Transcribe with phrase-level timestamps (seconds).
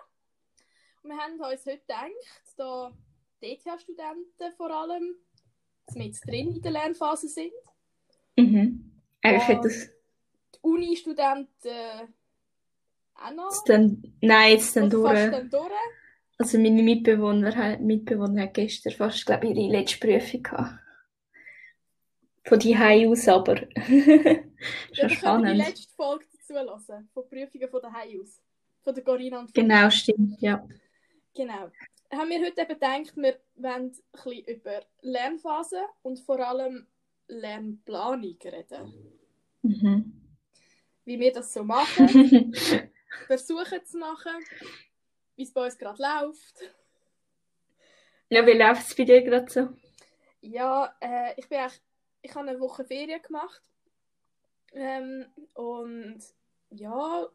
[1.02, 2.11] Und wir haben uns heute gedacht,
[2.57, 2.92] da
[3.42, 5.16] DTH-Studenten vor allem
[5.94, 7.52] mit drin in der Lernphase sind,
[8.38, 8.92] Mhm.
[9.21, 9.56] Eigentlich Ja.
[9.56, 9.88] hat das
[10.56, 11.70] die Uni-Studenten
[13.16, 15.32] auch noch jetzt dann, nein, jetzt dann durch.
[15.32, 15.71] dann durch.
[16.38, 20.79] Also meine Mitbewohner, haben- Mitbewohner haben gestern fast, glaube ich, ihre letzte Prüfung gehabt.
[22.43, 23.62] Von die aus aber.
[24.93, 25.57] Ja, Schon da können wir die spannend.
[25.57, 28.42] letzte Folge dazu hören, von Prüfungen von daheim aus.
[28.82, 30.68] Von der Corinna und von Genau, stimmt, ja.
[31.36, 31.71] Genau.
[32.16, 36.88] Haben wir heute eben gedacht, wir wollen ein bisschen über Lernphasen und vor allem
[37.28, 38.94] Lernplanung reden.
[39.62, 40.22] Mhm.
[41.03, 42.53] Wie wir das so machen,
[43.28, 44.31] versuchen zu machen,
[45.36, 46.62] wie es bei uns gerade läuft.
[48.30, 49.70] ja, wie läuft es bei dir gerade so?
[50.40, 51.81] Ja, äh, ich bin eigentlich,
[52.22, 53.62] ich habe eine Woche Ferien gemacht.
[54.73, 56.20] Ähm, und
[56.70, 57.28] ja,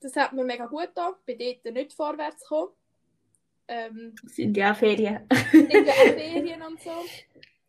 [0.00, 1.14] das hat mir mega gut getan.
[1.24, 2.72] Bin dort nicht vorwärts gekommen.
[3.68, 5.26] Ähm, Sind ja Ferien.
[5.68, 6.90] irgendwie auch Ferien und so.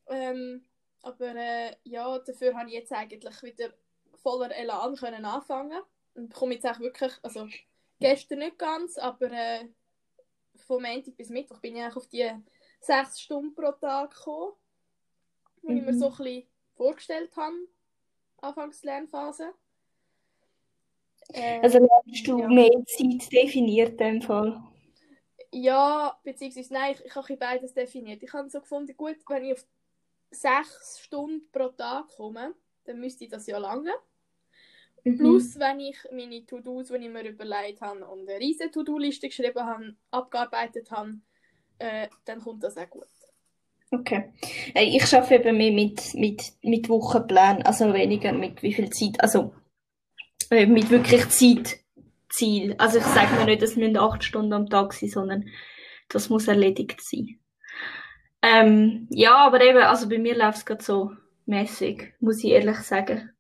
[0.08, 0.66] Ähm,
[1.02, 3.74] aber äh, ja, dafür habe ich jetzt eigentlich wieder
[4.24, 5.82] voller Elan können anfangen
[6.16, 7.48] und bekomme jetzt auch wirklich, also
[8.00, 9.68] gestern nicht ganz, aber äh,
[10.68, 12.30] von Montag bis Mittwoch bin ich eigentlich auf die
[12.82, 14.54] sechs Stunden pro Tag gekommen,
[15.64, 16.00] die ich mir Mhm.
[16.00, 17.56] so ein bisschen vorgestellt habe,
[18.42, 19.54] anfangs Lernphase.
[21.34, 22.48] Äh, Also lernst du ja.
[22.48, 24.62] mehr Zeit definiert in dem Fall?
[25.52, 28.22] Ja, beziehungsweise nein, ich, ich habe beides definiert.
[28.22, 29.66] Ich habe so gefunden, gut, wenn ich auf
[30.32, 32.54] sechs Stunden pro Tag komme,
[32.86, 33.92] dann müsste ich das ja lange.
[35.04, 35.18] Mhm.
[35.18, 39.66] Plus, wenn ich meine To-Dos, die ich mir überlegt habe und eine riesige To-Do-Liste geschrieben
[39.66, 41.20] habe, abgearbeitet habe,
[41.80, 43.08] äh, dann kommt das auch gut.
[43.92, 44.34] Okay.
[44.76, 49.20] Äh, Ich arbeite eben mehr mit, mit, mit Wochenplänen, also weniger mit wie viel Zeit,
[49.20, 49.54] also
[50.52, 51.28] äh, mit wirklich
[52.30, 52.76] Zeitziel.
[52.78, 55.50] Also ich sage mir nicht, es müssen acht Stunden am Tag sein, sondern
[56.08, 57.40] das muss erledigt sein.
[58.42, 61.12] Ähm, ja, aber eben, also bei mir läuft es gerade so
[61.46, 63.32] mäßig, muss ich ehrlich sagen.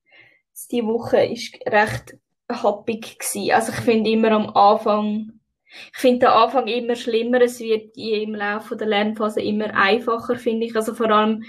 [0.72, 2.18] Die Woche ist recht
[2.52, 3.52] happig gewesen.
[3.52, 7.42] Also ich finde immer am Anfang, ich finde den Anfang immer schlimmer.
[7.42, 10.76] Es wird im Laufe der Lernphase immer einfacher, finde ich.
[10.76, 11.44] Also vor allem,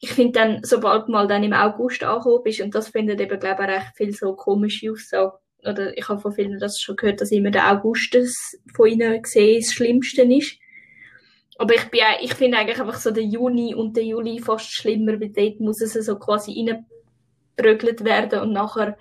[0.00, 3.62] ich finde dann, sobald mal dann im August angekommen bist, und das findet eben, glaube
[3.62, 5.38] ich, recht viel so komische Aussagen.
[5.66, 9.22] Oder ich habe von vielen das schon gehört, dass immer der August das von ihnen
[9.22, 10.58] gesehen das Schlimmste ist.
[11.58, 15.18] Aber ich bin, ich finde eigentlich einfach so den Juni und den Juli fast schlimmer,
[15.20, 16.52] weil dort muss es so quasi
[17.56, 18.98] reingebröckelt werden und nachher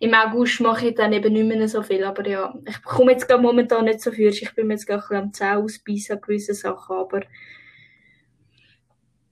[0.00, 2.04] im August mache ich dann eben nicht mehr so viel.
[2.04, 4.28] Aber ja, ich bekomme jetzt gerade momentan nicht so viel.
[4.28, 7.20] Ich bin mir jetzt gerade ein bisschen am Zähne ausbeissen an gewissen Sachen, aber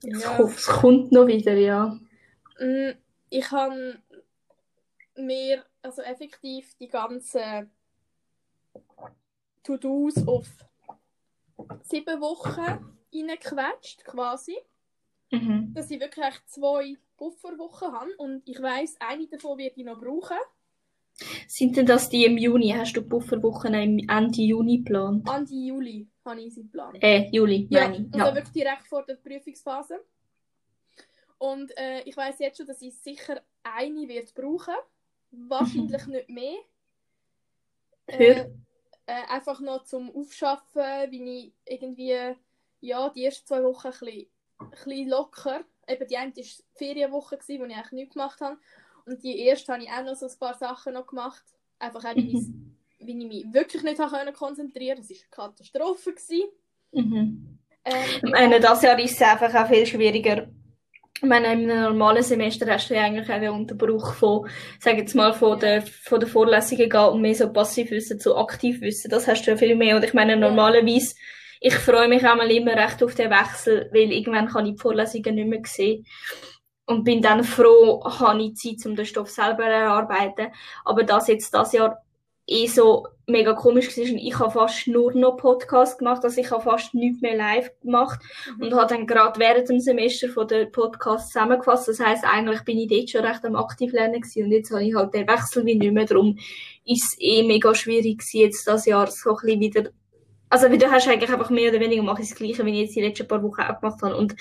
[0.03, 0.39] ich Ja.
[0.39, 1.99] hoffe, es kommt noch wieder, ja.
[2.61, 2.93] Mm,
[3.31, 3.99] Ich habe
[5.17, 7.71] mir also effektiv die ganzen
[9.63, 10.49] To-Dos auf
[11.83, 14.57] sieben Wochen reingequetscht, quasi.
[15.33, 15.75] Mhm.
[15.75, 20.37] dass ich wirklich zwei Pufferwochen habe und ich weiß, eine davon werde ich noch brauchen.
[21.49, 22.71] Sind denn das die im Juni?
[22.71, 25.29] Hast du Pufferwochen im Ende Juni geplant?
[25.29, 26.99] Ende Juli habe ich sie geplant.
[27.01, 28.35] Äh, Juli, Ja, meine also Ja.
[28.37, 29.99] wirklich direkt vor der Prüfungsphase.
[31.39, 34.75] Und äh, ich weiß jetzt schon, dass ich sicher eine wird brauchen.
[35.49, 36.57] Wahrscheinlich nicht mehr.
[38.07, 38.47] Äh,
[39.07, 42.35] äh, einfach noch zum Aufschaffen, wie ich irgendwie
[42.81, 44.27] ja, die ersten zwei Wochen ein bisschen,
[44.59, 45.61] ein bisschen locker.
[45.89, 48.59] Eben die eine war die Ferienwoche, gewesen, wo ich eigentlich nichts gemacht habe.
[49.07, 51.45] Und die erste habe ich auch noch so ein paar Sachen noch gemacht.
[51.79, 52.51] Einfach auch, wie, ich's-
[52.99, 53.99] wie ich mich wirklich nicht
[54.35, 55.15] konzentrieren konnte.
[55.15, 56.13] Es war eine Katastrophe.
[56.15, 56.49] Gewesen.
[56.93, 57.59] Mhm.
[57.85, 60.49] Ähm, Ich meine, das Jahr ist es einfach auch viel schwieriger.
[61.19, 64.47] Ich meine, im normalen Semester hast du ja eigentlich auch den Unterbruch von,
[64.79, 69.11] sag jetzt mal, von der, von der Vorlesungen gehen und mehr so Passivwissen zu Aktivwissen.
[69.11, 69.97] Das hast du ja viel mehr.
[69.97, 71.15] Und ich meine, normalerweise,
[71.61, 74.81] ich freue mich auch mal immer recht auf den Wechsel, weil irgendwann kann ich die
[74.81, 76.05] Vorlesungen nicht mehr sehen.
[76.85, 80.53] Und bin dann froh, habe ich Zeit, um den Stoff selber zu erarbeiten.
[80.85, 82.06] Aber das jetzt das Jahr
[82.47, 86.63] eh so mega komisch und ich habe fast nur noch Podcast gemacht, also ich habe
[86.63, 88.21] fast nichts mehr live gemacht
[88.61, 91.89] und habe dann gerade während dem Semester von der Podcast zusammengefasst.
[91.89, 94.85] Das heisst, eigentlich bin ich dort schon recht am aktiv lernen gewesen und jetzt habe
[94.85, 96.05] ich halt den Wechsel wie nicht mehr.
[96.05, 96.39] Darum
[96.85, 99.91] ist eh mega schwierig gewesen, jetzt das Jahr so ein bisschen wieder,
[100.49, 102.87] also wie du hast eigentlich einfach mehr oder weniger mache ich das Gleiche, wie ich
[102.87, 104.37] jetzt die letzten paar Wochen auch gemacht habe und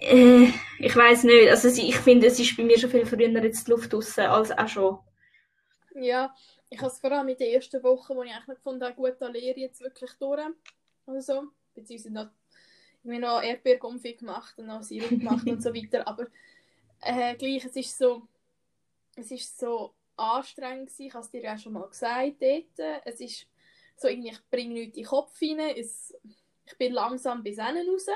[0.00, 1.50] Äh, ich weiß nicht.
[1.50, 4.56] Also ich finde, es ist bei mir schon viel früher jetzt die Luft draussen als
[4.56, 4.98] auch schon.
[6.00, 6.32] Ja,
[6.70, 8.94] ich habe es vor allem in den ersten Wochen, wo ich eigentlich noch gefunden habe,
[8.94, 10.40] gut, da lehre ich jetzt wirklich durch.
[11.06, 11.44] Oder so.
[11.74, 12.28] Beziehungsweise noch,
[13.04, 16.06] ich noch Erdbeergumpfi gemacht und noch Sirup gemacht und so weiter.
[16.06, 16.26] Aber
[17.00, 18.22] äh, gleich, es ist so,
[19.16, 21.06] es ist so anstrengend gewesen.
[21.06, 23.02] Ich habe es dir ja schon mal gesagt dort.
[23.04, 23.46] Es ist
[23.96, 25.60] so irgendwie, ich bringe nichts in den Kopf rein.
[25.76, 26.14] Es,
[26.66, 28.06] ich bin langsam bis hinten raus.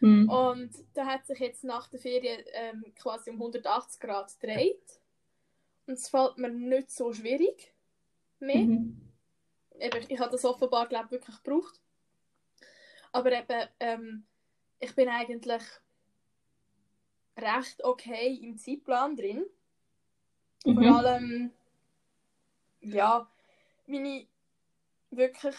[0.00, 0.28] Mhm.
[0.28, 5.00] Und da hat sich jetzt nach der Ferien ähm, quasi um 180 Grad gedreht.
[5.86, 7.72] Und es fällt mir nicht so schwierig
[8.38, 8.56] mehr.
[8.56, 9.00] Mhm.
[9.78, 11.80] Eben, ich habe das offenbar, glaube wirklich gebraucht.
[13.12, 14.26] Aber eben, ähm,
[14.78, 15.62] ich bin eigentlich
[17.36, 19.44] recht okay im Zeitplan drin.
[20.64, 20.74] Mhm.
[20.74, 21.52] Vor allem,
[22.80, 23.30] ja,
[23.86, 24.28] wenn ich
[25.10, 25.54] wirklich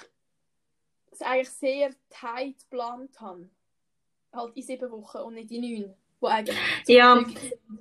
[1.12, 3.50] es eigentlich sehr tight geplant habe.
[4.32, 5.96] Halt in sieben Wochen und nicht in neun.
[6.20, 7.24] Wo eigentlich ja,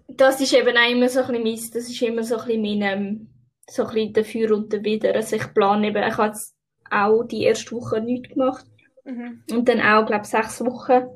[0.09, 2.63] das ist eben auch immer so ein bisschen mein, das ist immer so ein bisschen
[2.63, 3.29] mein, ähm,
[3.69, 5.15] so ein bisschen dafür und dawider.
[5.15, 6.55] Also ich plane eben, ich habe jetzt
[6.91, 8.65] auch die erste Woche nichts gemacht.
[9.05, 9.43] Mhm.
[9.51, 11.07] Und dann auch, glaube ich, sechs Wochen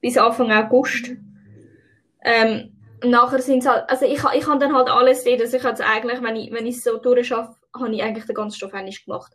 [0.00, 1.12] bis Anfang August.
[2.22, 5.62] Ähm, nachher sind es halt, also ich, ich habe dann halt alles sehen, dass ich
[5.62, 8.74] jetzt eigentlich, wenn ich, wenn ich es so durchschaffe, habe ich eigentlich den ganzen Stoff
[8.74, 9.32] eigentlich gemacht.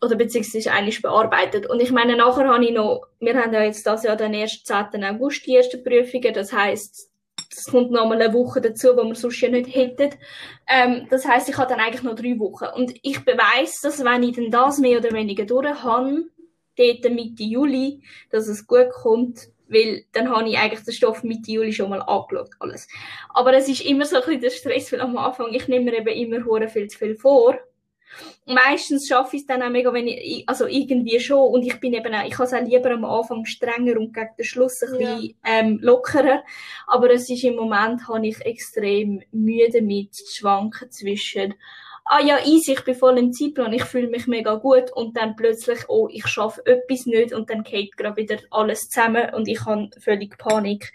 [0.00, 1.68] Oder beziehungsweise eigentlich bearbeitet.
[1.68, 4.66] Und ich meine, nachher habe ich noch, wir haben ja jetzt das Jahr dann erst
[4.66, 5.04] 10.
[5.04, 7.10] August die ersten Prüfungen, das heisst,
[7.50, 10.10] es kommt noch mal eine Woche dazu, wo wir sonst ja nicht hätten.
[10.68, 12.66] Ähm, das heisst, ich habe dann eigentlich noch drei Wochen.
[12.74, 16.24] Und ich beweise, dass wenn ich dann das mehr oder weniger durch habe,
[16.76, 21.50] dort Mitte Juli, dass es gut kommt, weil dann habe ich eigentlich den Stoff Mitte
[21.50, 22.88] Juli schon mal angeschaut, alles.
[23.30, 25.98] Aber es ist immer so ein bisschen der Stress, weil am Anfang, ich nehme mir
[25.98, 27.58] eben immer viel zu viel vor.
[28.46, 31.92] Meistens schaffe ich es dann auch mega, wenn ich, also irgendwie schon, und ich bin
[31.92, 35.00] eben auch, ich habe es auch lieber am Anfang strenger und gegen den Schluss ein
[35.00, 35.14] ja.
[35.14, 36.42] bisschen ähm, lockerer,
[36.86, 41.54] aber es ist im Moment, habe ich extrem Mühe damit zu schwanken zwischen
[42.08, 45.36] ah ja, easy, ich bin voll im Zeitplan, ich fühle mich mega gut und dann
[45.36, 49.64] plötzlich, oh, ich schaffe etwas nicht und dann geht gerade wieder alles zusammen und ich
[49.66, 50.92] habe völlig Panik.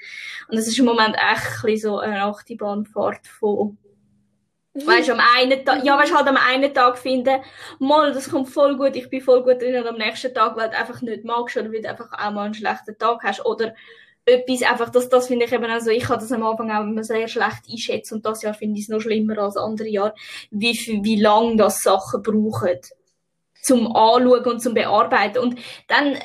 [0.50, 3.77] Und es ist im Moment echt ein so eine Achterbahnfahrt von.
[4.75, 7.42] Weißt du, am einen Tag, ja, weißt halt am einen Tag finden,
[7.78, 10.70] mal, das kommt voll gut, ich bin voll gut drin und am nächsten Tag, weil
[10.70, 13.75] du einfach nicht magst oder weil du einfach auch mal einen schlechten Tag hast oder
[14.25, 16.81] etwas einfach, das, das finde ich eben auch so, ich habe das am Anfang auch
[16.81, 20.16] immer sehr schlecht einschätzen und das Jahr finde ich es noch schlimmer als andere Jahre,
[20.50, 20.74] wie,
[21.04, 22.80] wie lange das Sachen brauchen
[23.62, 26.19] zum Anschauen und zum Bearbeiten und dann äh,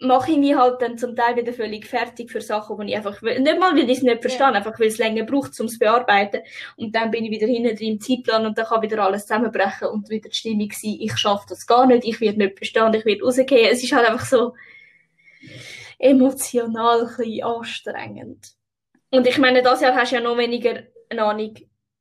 [0.00, 3.20] mache ich mich halt dann zum Teil wieder völlig fertig für Sachen, die ich einfach,
[3.20, 4.52] nicht mal, weil ich es nicht verstehe, ja.
[4.52, 6.40] einfach weil es länger braucht, um es zu bearbeiten.
[6.76, 9.88] Und dann bin ich wieder hinten drin im Zeitplan und dann kann wieder alles zusammenbrechen
[9.88, 13.04] und wieder die Stimmung sein, ich schaffe das gar nicht, ich werde nicht verstehen, ich
[13.04, 13.68] werde rausgehen.
[13.70, 14.54] Es ist halt einfach so,
[16.00, 18.52] emotional ein bisschen anstrengend.
[19.10, 21.54] Und ich meine, das Jahr hast du ja noch weniger eine Ahnung,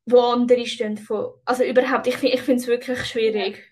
[0.05, 3.63] wo andere stehen von, also überhaupt, ich, ich finde es wirklich schwierig.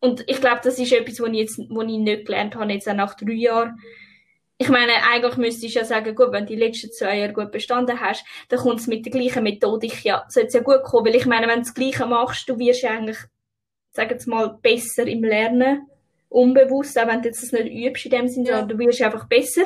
[0.00, 2.88] Und ich glaube, das ist etwas, was ich jetzt, was ich nicht gelernt habe, jetzt
[2.88, 3.78] auch nach drei Jahren.
[4.56, 7.50] Ich meine, eigentlich müsste ich ja sagen, gut, wenn du die letzten zwei Jahre gut
[7.50, 11.06] bestanden hast, dann kommt es mit der gleichen Methodik ja, sollte es ja gut kommen,
[11.06, 13.18] weil ich meine, wenn du das Gleiche machst, du wirst ja eigentlich,
[13.90, 15.86] sagen wir mal, besser im Lernen
[16.28, 18.62] unbewusst, auch wenn du jetzt das nicht übst in dem Sinne, ja.
[18.62, 19.64] du wirst einfach besser,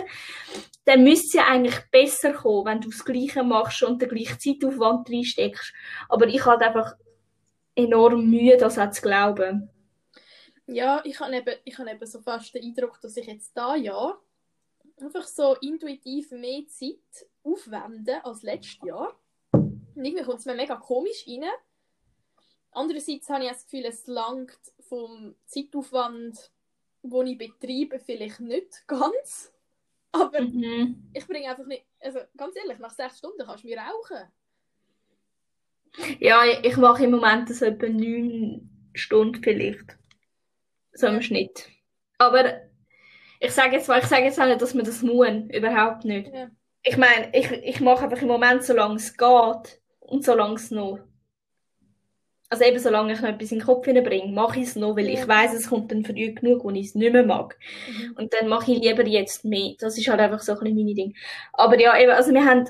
[0.85, 4.39] dann müsste es ja eigentlich besser kommen, wenn du das Gleiche machst und den gleichen
[4.39, 5.73] Zeitaufwand reinsteckst.
[6.09, 6.95] Aber ich habe einfach
[7.75, 9.71] enorm Mühe, das auch zu glauben.
[10.67, 13.77] Ja, ich habe eben, ich habe eben so fast den Eindruck, dass ich jetzt da
[13.77, 14.19] ja
[15.01, 19.19] einfach so intuitiv mehr Zeit aufwende als letztes Jahr.
[19.53, 21.45] Und irgendwie kommt es mir mega komisch rein.
[22.71, 26.51] Andererseits habe ich das Gefühl, es langt vom Zeitaufwand
[27.05, 29.53] wo ich betreibe, vielleicht nicht ganz.
[30.13, 31.11] Aber mhm.
[31.13, 31.85] ich bringe einfach nicht.
[32.01, 34.29] Also ganz ehrlich, nach sechs Stunden kannst du mir rauchen.
[36.19, 39.97] Ja, ich mache im Moment so etwa neun Stunden vielleicht.
[40.95, 41.23] So im.
[41.23, 41.69] Schnitt.
[42.19, 42.61] Aber
[43.41, 45.29] ich sage jetzt, ich sage jetzt auch nicht, dass man das muss.
[45.53, 46.33] Überhaupt nicht.
[46.33, 46.49] Ja.
[46.83, 51.01] Ich meine, ich, ich mache einfach im Moment, solange es geht und solange es noch
[52.55, 55.09] also eben solange ich noch etwas in den Kopf hineinbringe, mache ich es noch, weil
[55.09, 55.15] ja.
[55.15, 57.59] ich weiß, es kommt dann früh genug, wo ich es nicht mehr mag.
[57.89, 58.13] Mhm.
[58.17, 59.75] Und dann mache ich lieber jetzt mehr.
[59.79, 61.15] Das ist halt einfach so ein bisschen meine Ding.
[61.53, 62.69] Aber ja, eben, also wir haben,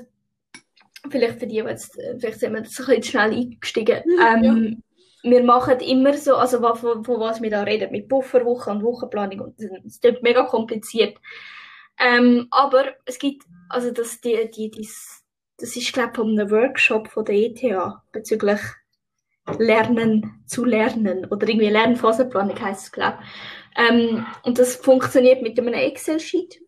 [1.09, 4.03] vielleicht für die, die jetzt, vielleicht sind wir jetzt ein bisschen schnell eingestiegen,
[4.43, 4.81] ähm.
[5.25, 9.39] Wir machen immer so, also von, von was wir da reden, mit Pufferwoche und Wochenplanung,
[9.41, 11.17] und es ist mega kompliziert.
[11.99, 14.87] Ähm, aber es gibt, also das, die, die, die,
[15.57, 17.61] das ist, glaube ich, von einem Workshop von der ETH
[18.11, 18.59] bezüglich
[19.59, 23.19] Lernen zu lernen oder irgendwie Lernphasenplanung heißt es, glaube
[23.75, 26.61] ähm, Und das funktioniert mit einem Excel-Sheet.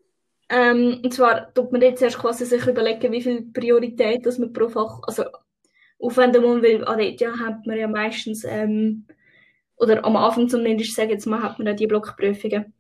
[0.50, 4.54] Ähm, und zwar tut man jetzt erst quasi sich überlegen, wie viel Priorität dass man
[4.54, 5.26] pro Fach, also
[6.00, 9.06] aufwenden muss, weil an dort ja, hat man ja meistens, ähm,
[9.78, 12.74] oder am Anfang zumindest, sage jetzt mal, hat man ja die Blockprüfungen.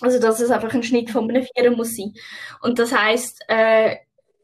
[0.00, 2.12] Also, dass es einfach ein Schnitt von einem Vierer muss sein.
[2.62, 3.96] Und das heisst, äh,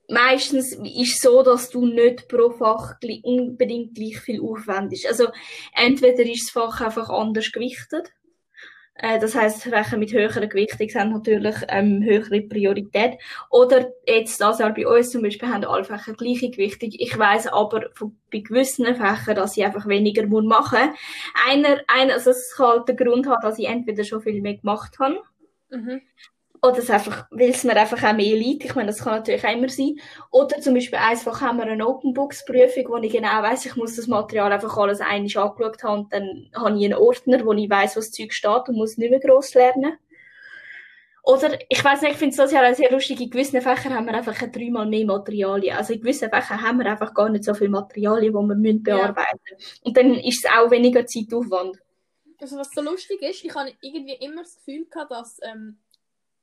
[0.09, 5.07] meistens ist es so, dass du nicht pro Fach unbedingt gleich viel aufwendest.
[5.07, 5.29] Also,
[5.75, 8.13] entweder ist das Fach einfach anders gewichtet,
[9.01, 13.19] das heißt, Fächer mit höherer Gewichtung haben natürlich ähm, höhere Priorität.
[13.49, 16.91] Oder jetzt das Jahr bei uns zum Beispiel haben alle Fächer gleiche Gewichtung.
[16.93, 20.93] Ich weiß aber von, bei gewissen Fächern, dass ich einfach weniger muss machen.
[21.49, 24.57] Einer, einer, also es kann halt den Grund haben, dass ich entweder schon viel mehr
[24.57, 25.23] gemacht habe.
[25.71, 26.03] Mhm.
[26.63, 28.65] Oder es einfach, weil es mir einfach auch mehr liegt.
[28.65, 29.97] Ich meine, das kann natürlich auch immer sein.
[30.31, 33.77] Oder zum Beispiel einfach haben wir eine Open Books Prüfung, wo ich genau weiss, ich
[33.77, 37.53] muss das Material einfach alles einmal angeschaut haben und dann habe ich einen Ordner, wo
[37.55, 39.99] ich weiss, was das Zeug steht und muss nicht mehr gross lernen.
[41.23, 44.07] Oder, ich weiss nicht, ich finde es das ja sehr lustig, in gewissen Fächern haben
[44.07, 45.77] wir einfach dreimal mehr Materialien.
[45.77, 48.83] Also in gewissen Fächern haben wir einfach gar nicht so viel Materialien, die wir müssen
[48.83, 49.61] bearbeiten müssen.
[49.61, 49.87] Ja.
[49.87, 51.79] Und dann ist es auch weniger Zeitaufwand.
[52.41, 55.79] Also was so lustig ist, ich habe irgendwie immer das Gefühl gehabt, dass ähm,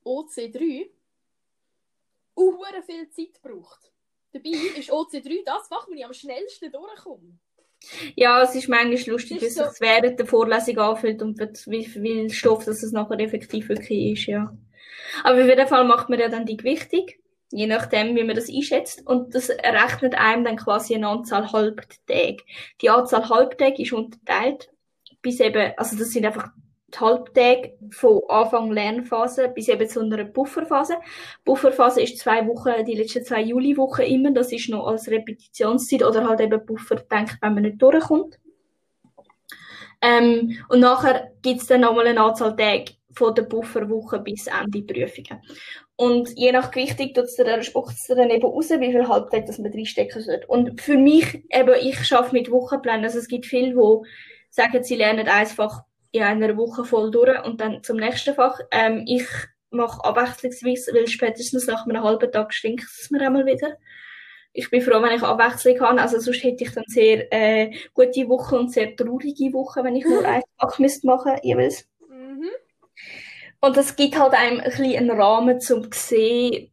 [0.08, 0.90] OC3
[2.36, 3.92] auch viel Zeit braucht.
[4.32, 7.38] Dabei ist OC3 das Fach, wo ich am schnellsten durchkomme.
[8.16, 11.86] Ja, es ist manchmal lustig, wie es so sich während der Vorlesung anfühlt und wie
[11.86, 14.56] viel Stoff dass es nachher effektiv wirklich ist, ja.
[15.24, 17.06] Aber auf jeden Fall macht man ja dann die Gewichtung,
[17.52, 19.06] je nachdem, wie man das einschätzt.
[19.06, 22.44] Und das errechnet einem dann quasi eine Anzahl Halbtage.
[22.82, 24.70] Die Anzahl Halbtage ist unterteilt
[25.22, 26.50] bis eben, also das sind einfach
[26.94, 30.98] die Halbtage von Anfang Lernphase bis eben zu einer Pufferphase.
[31.44, 34.32] Pufferphase ist zwei Wochen, die letzten zwei Juliwochen immer.
[34.32, 38.40] Das ist noch als Repetitionszeit oder halt eben Puffer denkt, wenn man nicht durchkommt.
[40.02, 44.82] Ähm, und nachher gibt es dann nochmal eine Anzahl Tage von der Pufferwoche bis Ende
[44.84, 45.42] Prüfungen.
[45.96, 47.26] Und je nach Gewichtung
[47.64, 50.46] spuckt es dann eben raus, wie viel Halbtage man reinstecken sollte.
[50.48, 53.04] Und für mich, eben, ich arbeite mit Wochenplänen.
[53.04, 54.08] Also es gibt viele, die
[54.52, 58.60] sagen, sie lernen einfach in einer Woche voll durch und dann zum nächsten Fach.
[58.72, 59.26] Ähm, ich
[59.70, 63.78] mache abwechslungsweise, weil spätestens nach einem halben Tag stinkt es mir einmal wieder.
[64.54, 66.02] Ich bin froh, wenn ich Abwechslung habe.
[66.02, 70.06] Also sonst hätte ich dann sehr äh, gute Woche und sehr traurige Woche, wenn ich
[70.06, 71.88] nur ein Fach müsste machen jeweils.
[72.10, 72.50] Mhm.
[73.60, 76.72] Und das gibt halt einem ein bisschen einen Rahmen, um zu sehen,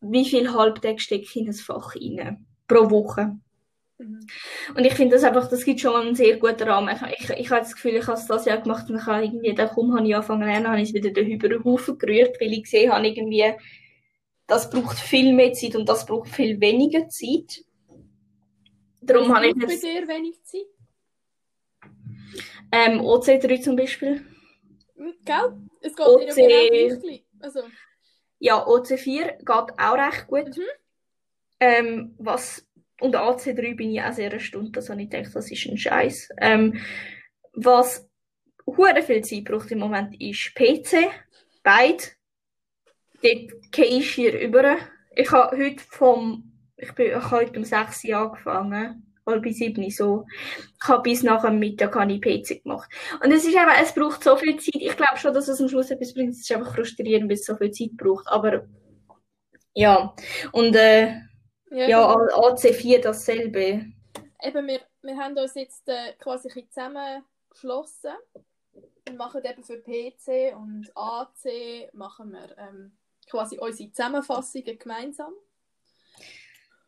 [0.00, 2.46] wie viel Halbtag stecke ich in ein Fach rein.
[2.66, 3.36] Pro Woche.
[3.98, 4.20] Mhm.
[4.76, 6.94] Und ich finde das einfach, das gibt schon einen sehr guten Rahmen.
[6.94, 9.54] Ich, ich, ich habe das Gefühl, ich habe das Jahr gemacht und ich habe irgendwie,
[9.54, 12.62] da kaum habe ich angefangen lernen, habe ich es wieder den Hühnerhaufen gerührt, weil ich
[12.62, 13.52] gesehen habe, irgendwie,
[14.46, 17.64] das braucht viel mehr Zeit und das braucht viel weniger Zeit.
[19.00, 19.82] Darum habe ich jetzt...
[19.82, 20.66] dir wenig Zeit?
[22.70, 24.24] Ähm, OC3 zum Beispiel.
[24.96, 25.56] Hm, gell?
[25.80, 26.34] Es geht OC...
[26.34, 27.62] dir genau also.
[28.38, 30.56] Ja, OC4 geht auch recht gut.
[30.56, 30.62] Mhm.
[31.60, 32.67] Ähm, was
[33.00, 36.30] und AC3 bin ich auch sehr erstaunt, also ich denke, das ist ein Scheiß.
[36.38, 36.80] Ähm,
[37.52, 38.08] was
[38.66, 41.10] hure viel Zeit braucht im Moment ist PC,
[41.62, 42.02] beide.
[43.22, 44.76] Dort gehe ich hier über.
[45.16, 49.58] Ich habe heute vom, ich bin ich habe heute um 6 Uhr angefangen, halb bis
[49.58, 50.26] 7 so.
[50.80, 52.88] Ich habe bis nachher Mittag habe ich PC gemacht.
[53.22, 54.80] Und es ist einfach, es braucht so viel Zeit.
[54.80, 56.30] Ich glaube schon, dass es am Schluss etwas bringt.
[56.30, 58.28] Es ist einfach frustrierend, bis es so viel Zeit braucht.
[58.28, 58.66] Aber,
[59.74, 60.14] ja.
[60.52, 61.14] Und, äh,
[61.70, 63.86] ja, ja AC4 dasselbe.
[64.42, 68.12] Eben, wir, wir haben uns jetzt äh, quasi zusammengeschlossen
[69.08, 72.92] und machen eben für PC und AC machen wir ähm,
[73.28, 75.32] quasi unsere Zusammenfassungen gemeinsam.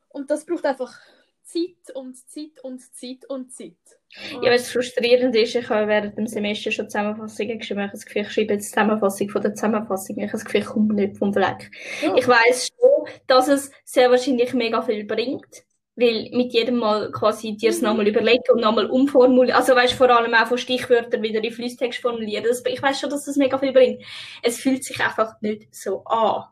[0.08, 0.98] Und das braucht einfach
[1.50, 3.74] Zeit und Zeit und Zeit und Zeit.
[4.42, 7.80] Ja, was frustrierend ist, ich habe während dem Semester schon Zusammenfassungen geschrieben.
[7.80, 10.16] Ich habe das Gefühl, ich schreibe jetzt Zusammenfassung von der Zusammenfassung.
[10.16, 11.70] Ich habe das Gefühl, ich komme nicht vom Fleck.
[12.02, 12.14] Ja.
[12.16, 15.64] Ich weiß schon, dass es sehr wahrscheinlich mega viel bringt.
[15.96, 17.88] Weil mit jedem Mal quasi dir es mhm.
[17.88, 19.58] nochmal überlegen und nochmal umformulieren.
[19.58, 22.44] Also weißt vor allem auch von Stichwörtern wieder in Flüsstext formulieren.
[22.44, 24.02] Das, ich weiß schon, dass das mega viel bringt.
[24.42, 26.44] Es fühlt sich einfach nicht so an.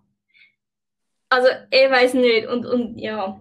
[1.31, 2.49] Also, ich weiß nicht.
[2.49, 3.39] Und, und ja,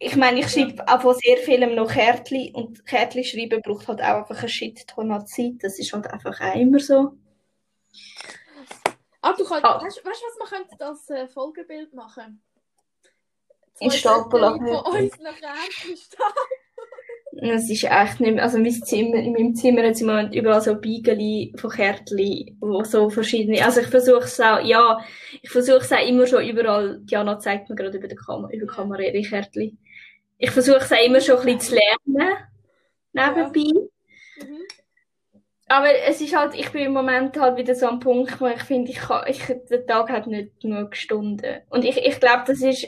[0.00, 4.00] ich meine, ich schreibe auch von sehr vielem noch Kärtchen und Kärtchen schreiben braucht halt
[4.00, 5.54] auch einfach eine Shit-Ton an Zeit.
[5.60, 7.12] Das ist halt einfach auch immer so.
[9.20, 9.82] Ah, du kannst, ah.
[9.82, 12.42] weißt du, was man könnte als äh, Folgebild machen?
[13.80, 15.34] In Stapel Von uns nach
[17.40, 20.34] Es ist echt nicht mehr, also mein Zimmer, in meinem Zimmer hat es im Moment
[20.34, 24.98] überall so Beigeli von Kärtchen, wo so verschiedene, also ich versuche es auch, ja,
[25.40, 28.66] ich versuche es auch immer schon überall, Diana zeigt mir gerade über die Kamera, über
[28.66, 29.78] die Kamera ihre Kärtchen.
[30.38, 32.36] Ich versuche es auch immer schon ein bisschen zu lernen,
[33.12, 33.80] nebenbei.
[34.38, 34.44] Ja.
[34.44, 34.62] Mhm.
[35.68, 38.62] Aber es ist halt, ich bin im Moment halt wieder so am Punkt, wo ich
[38.62, 41.60] finde, ich kann, ich, der Tag hat nicht genug Stunden.
[41.68, 42.86] Und ich, ich glaube, das ist,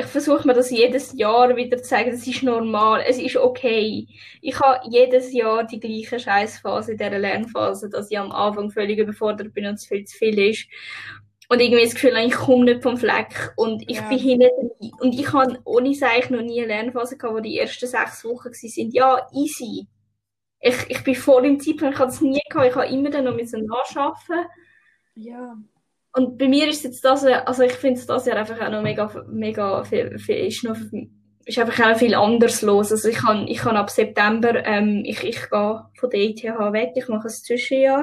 [0.00, 4.06] ich versuche mir das jedes Jahr wieder zu sagen, das ist normal, es ist okay.
[4.40, 8.98] Ich habe jedes Jahr die gleiche Scheißphase in dieser Lernphase, dass ich am Anfang völlig
[8.98, 10.66] überfordert bin und es viel zu viel ist.
[11.48, 14.08] Und irgendwie das Gefühl, ich komme nicht vom Fleck und ich Ja.
[14.08, 14.70] bin hinten.
[15.00, 18.50] Und ich habe ohne Seich noch nie eine Lernphase gehabt, wo die ersten sechs Wochen
[18.50, 18.90] waren.
[18.92, 19.86] Ja, easy.
[20.60, 23.24] Ich, ich bin voll im Zeitplan, ich habe es nie gehabt, ich habe immer dann
[23.24, 24.44] noch müssen nachschaffen.
[25.14, 25.56] Ja.
[26.12, 29.10] Und bei mir ist jetzt das, also ich finde das Jahr einfach auch noch mega,
[29.28, 30.76] mega viel, viel ist noch,
[31.44, 32.90] ist einfach auch viel anders los.
[32.90, 36.92] Also ich kann, ich kann ab September, ähm, ich, ich gehe von der ETH weg,
[36.96, 38.00] ich mache ein Zwischenjahr.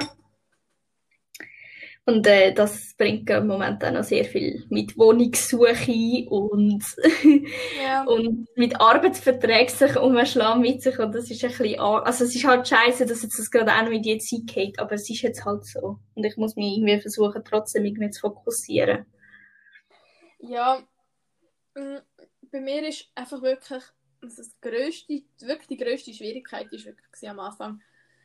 [2.08, 6.82] Und äh, das bringt im Moment auch noch sehr viel mit Wohnungssuche und,
[7.84, 8.04] Ja.
[8.04, 10.98] und mit Arbeitsverträgen sich umschlagen mit sich.
[10.98, 13.82] Und das ist ein bisschen, also es ist halt scheiße, dass jetzt das gerade auch
[13.82, 15.98] noch in die Zeit geht, aber es ist jetzt halt so.
[16.14, 19.04] Und ich muss mich irgendwie versuchen, trotzdem irgendwie zu fokussieren.
[20.38, 20.82] Ja,
[21.74, 21.98] mm,
[22.50, 23.82] bei mir ist einfach wirklich,
[24.22, 27.82] also das grösste, wirklich die grösste Schwierigkeit ist wirklich am Anfang,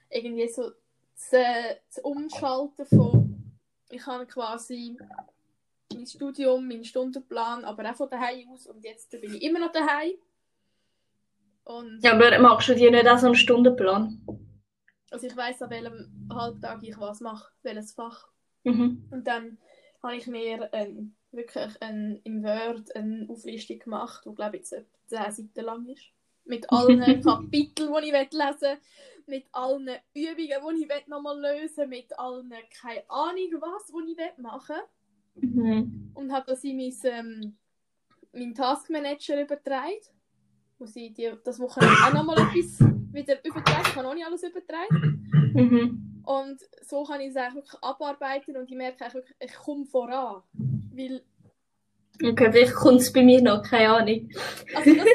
[0.09, 0.71] irgendwie so
[1.15, 1.43] zu,
[1.89, 3.22] zu umschalten von,
[3.93, 4.97] ich habe quasi
[5.93, 9.71] mein Studium, meinen Stundenplan, aber auch von daheim aus und jetzt bin ich immer noch
[9.71, 10.13] daheim.
[11.65, 14.21] Und Ja, aber machst du dir nicht auch so einen Stundenplan?
[15.13, 18.27] also ich weiß an welchem Halbtag ich was mache, welches Fach.
[18.63, 19.07] Mhm.
[19.11, 19.59] Und dann
[20.01, 24.73] habe ich mir ähm, wirklich ein, im Word eine Auflistung gemacht, die glaube ich jetzt
[24.73, 26.11] etwa 10 Seiten lang ist.
[26.45, 28.77] Mit allen Kapiteln, die ich lesen will,
[29.25, 34.37] mit allen Übungen, die ich nochmal lösen will, mit allen, keine Ahnung was, die ich
[34.37, 34.75] machen
[35.35, 35.49] will.
[35.49, 36.11] Mhm.
[36.13, 37.57] Und habe das in mein, ähm,
[38.33, 40.01] meinen Taskmanager übertragen.
[40.79, 42.79] Muss ich die, das Wochenende auch nochmal etwas
[43.13, 43.83] wieder übertragen.
[43.87, 45.53] Ich habe noch nicht alles übertragen.
[45.53, 46.23] Mhm.
[46.25, 49.85] Und so kann ich es eigentlich wirklich abarbeiten und ich merke eigentlich wirklich, ich komme
[49.85, 50.41] voran.
[50.93, 51.23] Weil,
[52.23, 54.29] Okay, vielleicht kommt es bei mir noch, keine Ahnung.
[54.75, 55.05] also das,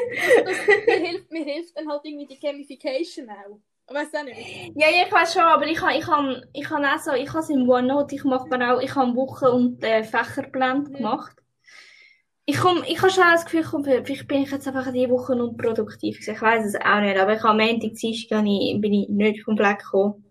[0.45, 3.59] das, das, mir, hilft, mir hilft dann halt irgendwie die Gamification auch.
[3.89, 4.71] Ich weiß auch nicht.
[4.75, 7.39] Ja, ich weiß schon, aber ich habe ich hab, ich hab auch so, ich habe
[7.39, 11.35] es im OneNote, ich mache mir auch, ich habe Wochen- und äh, Fächerplan gemacht.
[12.45, 15.33] Ich komm, ich habe schon das Gefühl, komm, vielleicht bin ich jetzt einfach diese Woche
[15.33, 16.17] unproduktiv.
[16.17, 16.35] gewesen.
[16.35, 19.09] Ich weiß es auch nicht, aber ich habe am Montag, Dienstag bin ich, bin ich
[19.09, 20.23] nicht vom Fleck gekommen.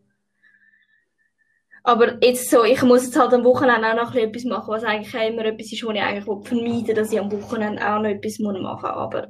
[1.82, 5.14] Aber jetzt so, ich muss jetzt halt am Wochenende auch noch etwas machen, was eigentlich
[5.14, 8.62] immer etwas ist, wo ich eigentlich vermeiden dass ich am Wochenende auch noch etwas machen
[8.62, 8.84] muss.
[8.84, 9.28] Aber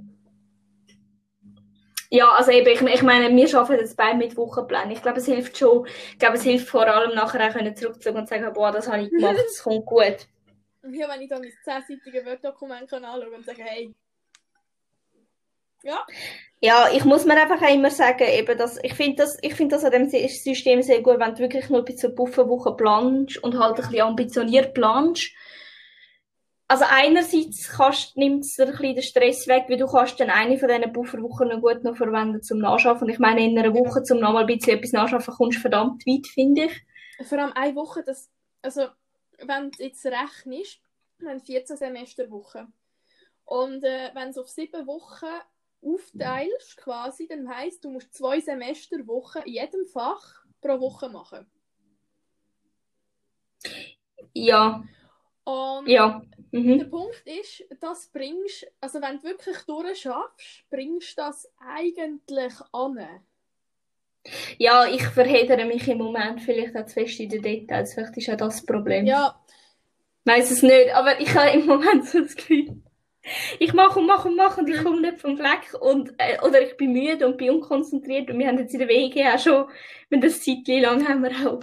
[2.11, 4.93] ja, also eben, ich, ich meine, wir arbeiten jetzt beide mit Wochenplänen.
[4.93, 5.87] Ich glaube, es hilft schon.
[6.13, 9.03] Ich glaube, es hilft vor allem nachher auch können zurückzuschauen und sagen, boah, das habe
[9.03, 10.27] ich gemacht, es kommt gut.
[10.81, 13.95] Und hier, wenn ich dann mein 10-seitige Word-Dokument kann anschauen und sagen, hey,
[15.83, 16.07] ja,
[16.61, 19.77] Ja, ich muss mir einfach auch immer sagen, eben, dass, ich finde das, ich finde
[19.77, 23.39] das an dem Sy- System sehr gut, wenn du wirklich nur bis zur Bufferwoche planst
[23.45, 25.31] und halt ein bisschen ambitioniert planst.
[26.67, 30.31] Also einerseits kannst, nimmt es dir ein bisschen den Stress weg, weil du kannst dann
[30.31, 33.09] eine von diesen Bufferwochen noch gut noch verwenden zum Nachschaffen.
[33.09, 36.27] Ich meine, in einer Woche zum nochmal ein bisschen etwas nachschaffen kommst du verdammt weit,
[36.27, 36.73] finde ich.
[37.23, 38.31] vor allem eine Woche, das,
[38.63, 38.89] also,
[39.39, 40.81] wenn du jetzt rechnest,
[41.19, 42.73] wir haben 14 Semesterwochen.
[43.45, 45.27] Und äh, wenn es auf sieben Wochen
[45.83, 51.47] aufteilst, quasi, dann heisst, du musst zwei Semesterwochen in jedem Fach pro Woche machen.
[54.35, 54.83] Ja,
[55.45, 56.23] Und ja.
[56.77, 56.91] Der Mhm.
[56.91, 62.99] Punkt ist, das bringst, also wenn du wirklich durchschaffst, bringst du das eigentlich an.
[64.59, 67.95] Ja, ich verhedere mich im Moment vielleicht auch zu fest in den Details.
[67.95, 69.07] Vielleicht ist auch das Problem.
[69.07, 69.41] Ja,
[70.25, 72.83] weiß es nicht, aber ich habe im Moment so das Gefühl,
[73.59, 76.63] ich mache und mache und mache und ich komme nicht vom Fleck und, äh, oder
[76.63, 79.65] ich bin müde und bin unkonzentriert und wir haben jetzt in der WG auch schon,
[80.11, 81.61] wenn das Zeitchen lang haben wir auch,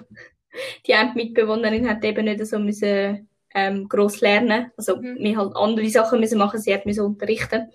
[0.86, 5.16] die eine Mitbewohnerin hat eben nicht so müssen, ähm, gross lernen, also Mhm.
[5.20, 7.72] wir halt andere Sachen müssen machen, sie hat müssen unterrichten.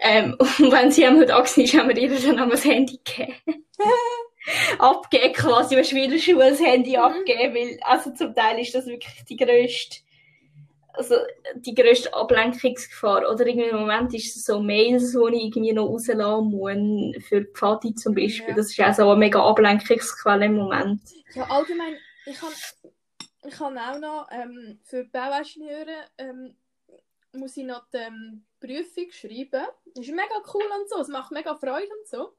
[0.00, 3.66] Ähm, und wenn sie einmal da war, haben wir ihr dann einmal das Handy gegeben.
[4.78, 7.02] abgeben quasi, wenn in der Schule das Handy Mhm.
[7.02, 9.98] abgeben, weil, also zum Teil ist das wirklich die grösste,
[10.94, 11.16] also
[11.54, 13.30] die grösste Ablenkungsgefahr.
[13.30, 17.42] Oder irgendwie im Moment ist es so Mails, die ich irgendwie noch rauslassen muss, für
[17.42, 18.50] die Pfadi zum Beispiel.
[18.50, 18.54] Ja.
[18.56, 21.00] Das ist auch so eine mega Ablenkungsquelle im Moment.
[21.34, 22.52] ja allgemein, ich habe
[23.44, 26.56] ich han auch noch ähm, für Bauingenieure ähm,
[27.32, 29.66] muss ich noch die ähm, Prüfung schreiben.
[29.94, 32.36] Das ist mega cool und so, es macht mega Freude und so.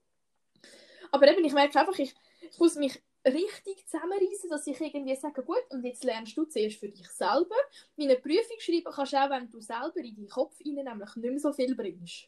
[1.12, 5.44] Aber eben, ich merke einfach, ich, ich muss mich richtig zusammenreißen, dass ich irgendwie sage,
[5.44, 7.56] gut, und jetzt lernst du zuerst für dich selber.
[7.96, 11.30] Meine Prüfung schreiben kannst du auch, wenn du selber in deinen Kopf rein nämlich nicht
[11.32, 12.28] mehr so viel bringst.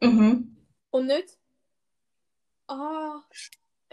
[0.00, 0.56] Mhm.
[0.90, 1.38] Und nicht,
[2.68, 3.22] ah,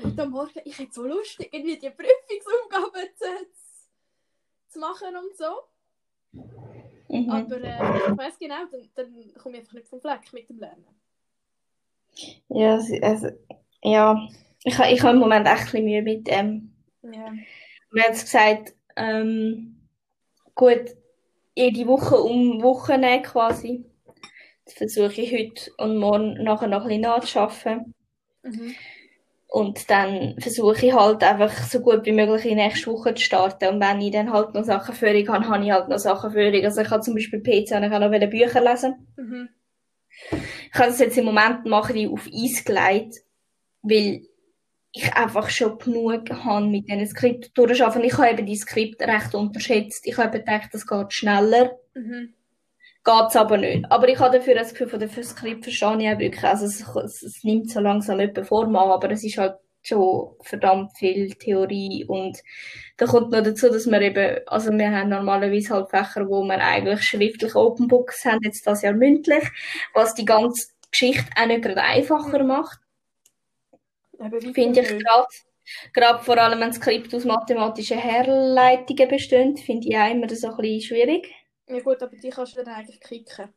[0.01, 3.47] heute Morgen, ich hätte so Lust, irgendwie die Prüfungsaufgaben zu,
[4.69, 5.61] zu machen und so.
[7.09, 7.29] Mhm.
[7.29, 10.59] Aber äh, ich weiß genau, dann, dann komme ich einfach nicht vom Fleck mit dem
[10.59, 10.85] Lernen.
[12.49, 13.29] Ja, es- also,
[13.83, 14.27] ja.
[14.63, 16.73] Ich, ich habe im Moment echt ein bisschen Mühe mit dem.
[17.03, 17.33] Ja.
[17.91, 19.87] Wir haben jetzt gesagt, ähm,
[20.55, 20.95] gut,
[21.55, 23.85] jede Woche um Wochenende quasi.
[24.65, 27.93] Das versuche ich heute und morgen nachher noch ein bisschen nachzuschaffen.
[28.43, 28.75] Mhm.
[29.47, 33.67] Und dann versuche ich halt einfach so gut wie möglich in nächste Woche zu starten.
[33.67, 36.63] Und wenn ich dann halt noch Sachen für habe, habe ich halt noch Sachen für
[36.63, 39.07] Also ich habe zum Beispiel PC und ich kann noch Bücher lesen.
[39.17, 39.49] Mhm.
[40.31, 43.17] Ich habe das jetzt im Moment mache ich auf Eis gelegt,
[43.81, 44.21] weil
[44.93, 48.03] ich einfach schon genug habe mit diesen Skript durchschaffen.
[48.03, 50.05] Ich habe eben die Skript recht unterschätzt.
[50.05, 51.71] Ich habe gedacht, das geht schneller.
[51.93, 52.33] Mhm.
[53.03, 53.89] Geht's aber nicht.
[53.89, 56.43] Aber ich habe dafür das Gefühl, von dem Skript verstehe ich auch wirklich.
[56.43, 60.35] Also es, es, es nimmt so langsam etwas Form an, aber es ist halt schon
[60.41, 62.37] verdammt viel Theorie und
[62.97, 66.59] da kommt noch dazu, dass wir eben, also wir haben normalerweise halt Fächer, wo wir
[66.59, 69.43] eigentlich schriftlich Open Books haben, jetzt das Jahr mündlich,
[69.93, 72.79] was die ganze Geschichte auch nicht gerade einfacher macht,
[74.53, 75.27] finde ich gerade.
[75.93, 80.49] Gerade vor allem, wenn das Skript aus mathematischen Herleitungen besteht, finde ich auch immer so
[80.49, 81.33] ein bisschen schwierig.
[81.67, 83.53] Ja gut, aber die kannst du dann eigentlich kicken.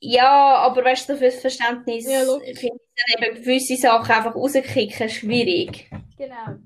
[0.00, 5.08] Ja, aber weißt du, fürs Verständnis Ja, finde ich dann eben gewisse Sachen einfach rauskicken
[5.08, 5.88] schwierig.
[6.16, 6.58] Genau.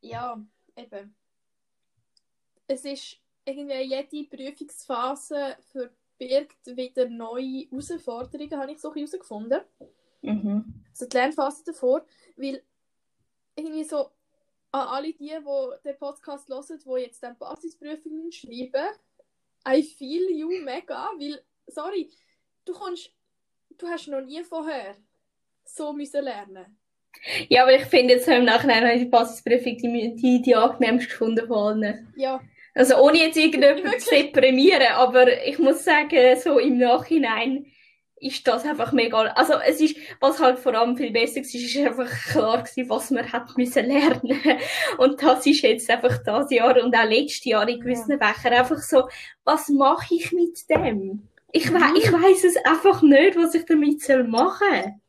[0.00, 0.40] Ja,
[0.76, 1.16] eben.
[2.66, 9.60] Es ist irgendwie jede Prüfungsphase verbirgt wieder neue Herausforderungen, habe ich so ein herausgefunden.
[10.22, 10.81] Mhm.
[10.92, 12.04] Also die Lernphase davor,
[12.36, 12.62] weil
[13.56, 14.10] irgendwie so
[14.70, 18.88] an alle die, die den Podcast hören, die jetzt dann Basisprüfungen schreiben,
[19.68, 22.10] I feel you mega, weil, sorry,
[22.64, 23.12] du kommst,
[23.78, 24.96] du hast noch nie vorher
[25.64, 26.78] so müssen lernen.
[27.48, 30.54] Ja, aber ich finde jetzt so im Nachhinein habe ich die Basisprüfung die, die, die
[30.54, 32.12] angenehmst gefunden von allen.
[32.16, 32.40] Ja,
[32.74, 37.66] Also ohne jetzt irgendjemanden zu deprimieren, aber ich muss sagen, so im Nachhinein
[38.22, 39.18] ist das einfach mega.
[39.34, 43.10] Also es ist, was halt vor allem viel besser war, ist einfach klar gewesen, was
[43.10, 44.40] man hat müssen lernen.
[44.98, 48.78] Und das ist jetzt einfach das Jahr und auch letztes Jahr in gewissen Fächern einfach
[48.78, 49.08] so,
[49.44, 51.28] was mache ich mit dem?
[51.52, 55.00] Ich, we ich weiß es einfach nicht, was ich damit soll machen.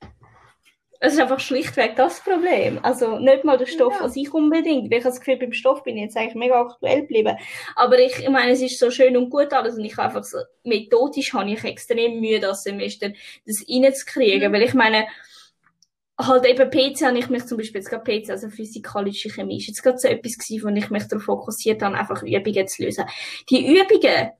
[1.05, 2.79] Es ist einfach schlichtweg das Problem.
[2.81, 4.05] Also nicht mal der Stoff Ja.
[4.05, 4.89] an sich unbedingt.
[4.89, 7.35] Weil ich habe das Gefühl, beim Stoff bin ich jetzt eigentlich mega aktuell geblieben.
[7.75, 10.23] Aber ich, ich meine, es ist so schön und gut alles und ich habe einfach
[10.23, 13.11] so, methodisch habe ich extrem Mühe, das Semester
[13.45, 14.55] das reinzukriegen, Mhm.
[14.55, 15.05] weil ich meine,
[16.17, 19.67] halt eben PC habe ich mich zum Beispiel jetzt gerade PC, also physikalische Chemie, ist
[19.67, 23.05] jetzt gerade so etwas gewesen, wo ich mich darauf fokussiert habe, einfach Übungen zu lösen.
[23.49, 24.31] Die Übungen,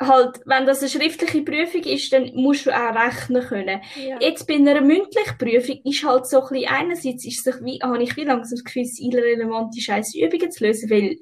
[0.00, 3.80] halt, wenn das eine schriftliche Prüfung ist, dann musst du auch rechnen können.
[3.96, 4.18] ja.
[4.20, 8.02] Jetzt bei einer mündlichen Prüfung ist halt so ein bisschen, einerseits ist es wie, habe
[8.02, 11.18] ich wie langsam das Gefühl, es ist irrelevante scheiß Übungen zu lösen, weil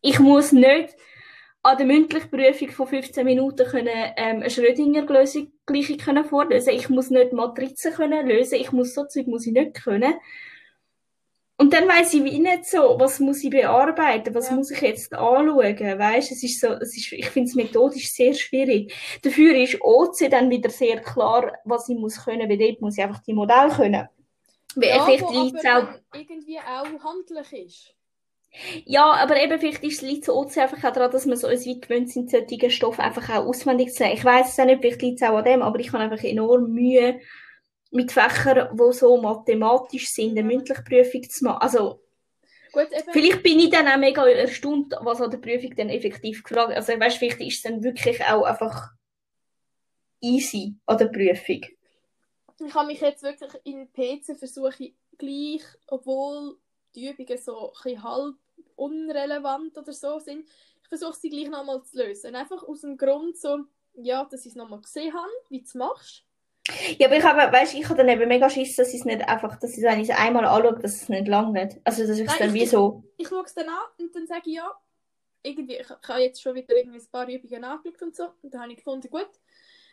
[0.00, 0.96] ich muss nicht
[1.62, 6.24] an der mündlichen Prüfung von 15 Minuten können, ähm, eine Schrödinger-Gleichung können.
[6.68, 8.60] Ich muss nicht Matrizen können lösen.
[8.60, 10.14] Ich muss so Zeug muss ich nicht können.
[11.56, 14.56] Und dann weiss ich wie nicht so, was muss ich bearbeiten, was Ja.
[14.56, 16.32] muss ich jetzt anschauen, weißt?
[16.32, 18.92] Es ist so, es ist, ich finde es methodisch sehr schwierig.
[19.22, 23.04] Dafür ist OC dann wieder sehr klar, was ich muss können, weil dort muss ich
[23.04, 24.08] einfach die Modelle können.
[24.74, 25.38] Weil ja, vielleicht aber
[25.78, 27.94] auch, irgendwie auch handlich ist.
[28.84, 31.64] ja, aber eben vielleicht ist es liegt OC einfach auch daran, dass wir so uns
[31.66, 34.18] wie gewöhnt sind, solche Stoffe einfach auch auswendig zu lernen.
[34.18, 36.24] Ich weiss es auch nicht, vielleicht liegt es auch an dem, aber ich habe einfach
[36.24, 37.20] enorm Mühe
[37.94, 41.62] mit Fächern, die so mathematisch sind, eine mündliche Prüfung zu machen.
[41.62, 42.00] Also,
[42.72, 46.70] Gut, Vielleicht bin ich dann auch mega erstaunt, was an der Prüfung dann effektiv gefragt
[46.70, 46.78] wird.
[46.78, 48.90] Also, weißt, vielleicht ist es dann wirklich auch einfach
[50.20, 51.60] easy an der Prüfung.
[52.58, 56.58] ich habe mich jetzt wirklich in PC versuche ich gleich, obwohl
[56.96, 58.34] die Übungen so ein halb
[58.74, 60.48] unrelevant oder so sind,
[60.82, 62.34] ich versuche sie gleich nochmal zu lösen.
[62.34, 63.58] Einfach aus dem Grund so,
[63.94, 66.23] ja, dass ich es nochmal gesehen habe, wie du es machst.
[66.98, 69.28] Ja, aber ich habe, weißt, ich habe dann eben mega Schiss, dass ich es nicht
[69.28, 71.80] einfach, dass ich es, wenn ich es einmal anschaue, dass es nicht langt.
[71.84, 74.42] Also, dass ich es dann wie so, Ich schaue es dann an und dann sage
[74.46, 74.70] ich, ja,
[75.42, 78.24] irgendwie, ich, ich habe jetzt schon wieder irgendwie ein paar Übungen angeschaut und so.
[78.42, 79.28] Und dann habe ich gefunden, gut,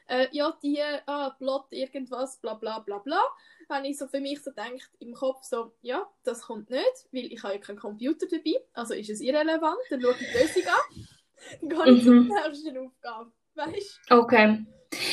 [0.08, 3.22] äh, ja, die, ah, Plot, irgendwas, bla bla bla bla.
[3.70, 7.26] Habe ich so für mich so gedacht, im Kopf so, ja, das kommt nicht, weil
[7.26, 10.64] ich habe ja keinen Computer dabei, also ist es irrelevant, dann schaue ich die Lösung
[10.68, 12.28] an, dann gehe ich Mhm.
[12.28, 14.66] zur nächsten Aufgabe, weißt okay.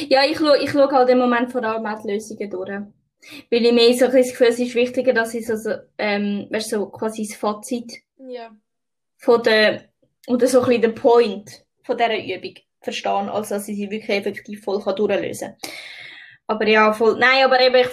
[0.09, 2.71] Ja, ich schaue, ich schaue halt im Moment vor allem auch die Lösungen durch.
[3.51, 6.47] Weil ich mehr so ein das Gefühl, es ist wichtiger, dass ich so, so ähm,
[6.51, 7.93] weißt, so quasi das Fazit?
[8.19, 8.51] Ja,
[9.19, 9.88] von der,
[10.27, 14.17] oder so ein bisschen den Point von dieser Übung verstehen, als dass ich sie wirklich
[14.17, 15.71] effektiv voll kann durchlösen kann.
[16.47, 17.19] Aber ja, voll.
[17.19, 17.88] Nein, aber eben, ich,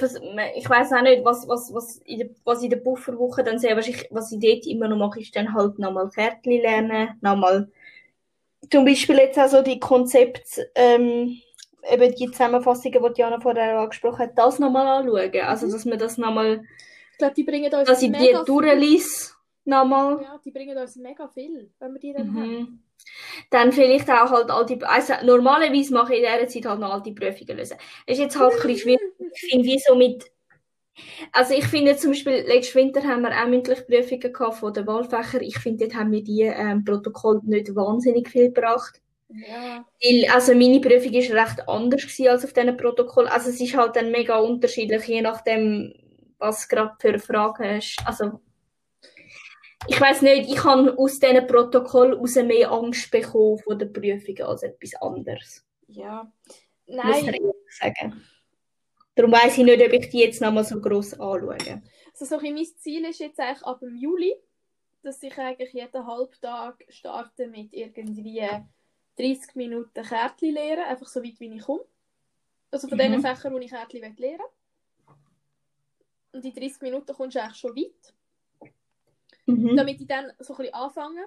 [0.56, 3.76] ich weiß auch nicht, was, was, was, in der, was in der Bufferwoche dann sehr
[3.76, 7.70] wahrscheinlich, was ich dort immer noch mache, ist dann halt nochmal Kärtchen lernen, nochmal,
[8.72, 11.38] zum Beispiel jetzt auch so die Konzepte, ähm,
[11.92, 15.42] eben die Zusammenfassungen, die Diana vorher angesprochen hat, das nochmal anschauen.
[15.42, 15.72] Also, mhm.
[15.72, 16.64] dass man das nochmal,
[17.12, 19.34] ich glaube, die bringen uns dass ich die durchlese,
[19.66, 20.22] nochmal.
[20.22, 22.38] Ja, die bringen uns mega viel, wenn wir die dann mhm.
[22.38, 22.82] haben.
[23.50, 26.94] Dann vielleicht auch halt all die, also normalerweise mache ich in dieser Zeit halt noch
[26.94, 27.78] all die Prüfungen lösen.
[28.06, 29.02] Es ist jetzt halt ein bisschen schwierig,
[29.34, 30.32] ich finde, wie so mit,
[31.34, 34.88] also ich finde zum Beispiel, letzten Winter haben wir auch mündliche Prüfungen gehabt von den
[34.88, 35.42] Wahlfächern.
[35.42, 39.02] Ich finde, dort haben wir die ähm, Protokoll nicht wahnsinnig viel gebracht.
[39.30, 39.86] Ja.
[40.02, 43.28] Weil, also meine Prüfung war recht anders als auf diesen Protokoll.
[43.28, 45.94] Also es ist halt dann mega unterschiedlich, je nachdem,
[46.38, 47.98] was gerade für Fragen hast.
[48.06, 48.40] Also
[49.88, 54.40] ich weiß nicht, ich habe aus diesen Protokoll raus mehr Angst bekommen von der Prüfung
[54.46, 55.66] als etwas anderes.
[55.88, 56.32] Ja.
[56.88, 57.26] Nein.
[57.42, 58.22] Muss ich sagen.
[59.16, 61.82] Darum weiß ich nicht, ob ich die jetzt nochmal so gross anschaue.
[62.12, 64.34] Also so mein Ziel ist jetzt eigentlich ab dem Juli,
[65.04, 68.42] dass ich eigentlich jeden Halbtag starte mit irgendwie
[69.18, 71.86] 30 Minuten Kärtchen lehren, einfach so weit wie ich komme.
[72.72, 73.12] Also von mhm.
[73.14, 74.40] den Fächern, wo ich Kärtchen lernen will.
[76.34, 78.14] Und in 30 Minuten kommst du eigentlich schon weit.
[79.46, 79.76] Mhm.
[79.78, 81.26] Damit ich dann so ein bisschen anfange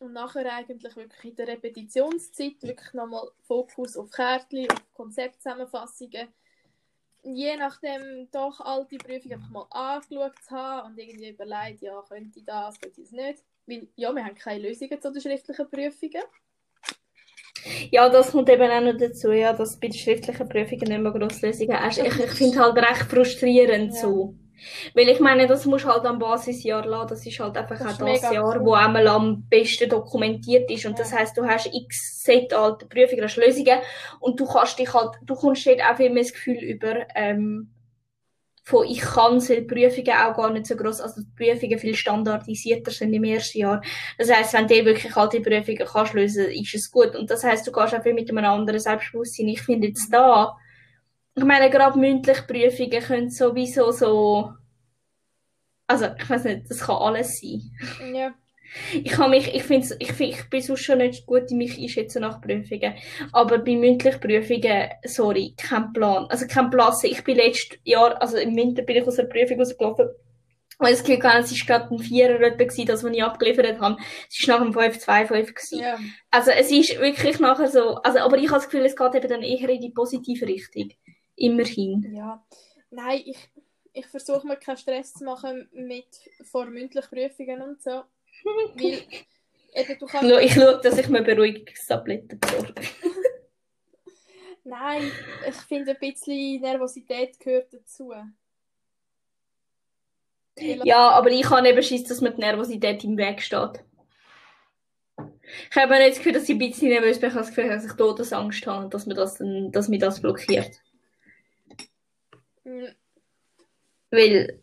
[0.00, 6.28] und nachher eigentlich wirklich in der Repetitionszeit wirklich nochmal Fokus auf Kärtchen, auf Konzeptzusammenfassungen.
[7.22, 12.38] Je nachdem doch alte Prüfungen einfach mal angeschaut zu haben und irgendwie überlegt, ja, könnte
[12.38, 13.42] ich das, könnte ich das nicht.
[13.66, 16.22] Weil, ja, wir haben keine Lösungen zu den schriftlichen Prüfungen.
[17.90, 21.12] Ja, das kommt eben auch noch dazu, ja, dass bei den schriftlichen Prüfungen nicht mehr
[21.12, 21.98] grosse Lösungen hast.
[21.98, 24.00] Ich, ich finde es halt recht frustrierend ja.
[24.00, 24.34] so.
[24.94, 27.08] Weil ich meine, das muss halt am Basisjahr lassen.
[27.08, 28.64] Das ist halt einfach das auch das Jahr, cool.
[28.64, 30.86] wo einmal am besten dokumentiert ist.
[30.86, 30.98] Und ja.
[30.98, 33.78] das heißt, du hast x Set alte Prüfungen, hast Lösungen
[34.20, 37.73] und du kannst dich halt, du kommst dort auch viel mehr das Gefühl über, ähm,
[38.64, 42.90] von ich kann weil Prüfungen auch gar nicht so groß, also die Prüfungen viel standardisierter
[42.90, 43.82] sind im ersten Jahr.
[44.16, 47.14] Das heißt, wenn du wirklich alte Prüfungen kannst lösen, ist es gut.
[47.14, 49.48] Und das heißt, du gehst auch viel mit einem anderen Selbstbewusstsein.
[49.48, 50.56] Ich finde jetzt da,
[51.34, 54.54] ich meine, gerade mündliche Prüfungen können sowieso so.
[55.86, 58.14] Also, ich weiß nicht, das kann alles sein.
[58.14, 58.34] Ja.
[58.92, 62.22] Ich, mich, ich, find's, ich, find, ich bin sonst schon nicht gut in mich einschätzen
[62.22, 62.94] nach Prüfungen.
[63.32, 66.26] Aber bei mündlichen Prüfungen, sorry, kein Plan.
[66.28, 66.92] Also kein Plan.
[67.02, 70.08] Ich bin letztes Jahr, also im Winter bin ich aus der Prüfung rausgelaufen.
[70.78, 73.96] Und das Gefühl hatte, es war gerade ein Vierer gewesen, das, was ich abgeliefert habe.
[74.28, 75.98] Es war nach einem 5-2-5 Ja.
[76.30, 79.28] Also es ist wirklich nachher so, also, aber ich habe das Gefühl, es geht eben
[79.28, 80.90] dann eher in die positive Richtung.
[81.36, 82.12] Immerhin.
[82.14, 82.44] Ja.
[82.90, 83.38] Nein, ich,
[83.92, 86.08] ich versuche mir keinen Stress zu machen mit
[86.42, 88.02] vor mündlichen Prüfungen und so.
[88.42, 89.02] Weil
[89.74, 90.30] eben, du kannst...
[90.40, 92.74] Ich schaue, dass ich mir Beruhigungstabletten besorge.
[94.64, 95.10] Nein,
[95.46, 98.12] ich finde ein bisschen Nervosität gehört dazu.
[100.56, 103.84] Ja, aber ich habe eben Schiss, dass mir die Nervosität im Weg steht.
[105.70, 107.28] Ich habe nicht das Gefühl, dass ich ein bisschen nervös bin.
[107.28, 109.38] Ich habe das Gefühl, dass ich Todesangst habe und dass, mir das,
[109.70, 110.70] dass mich das blockiert.
[112.64, 112.88] Mhm.
[114.10, 114.60] Weil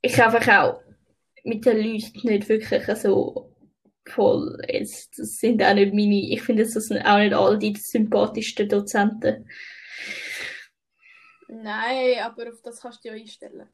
[0.00, 0.82] ich einfach auch
[1.46, 3.54] mit den Leuten nicht wirklich so
[4.08, 5.18] voll ist.
[5.18, 9.48] Das sind auch nicht meine, ich finde, das sind auch nicht alle die sympathischsten Dozenten.
[11.48, 13.68] Nein, aber auf das kannst du ja einstellen.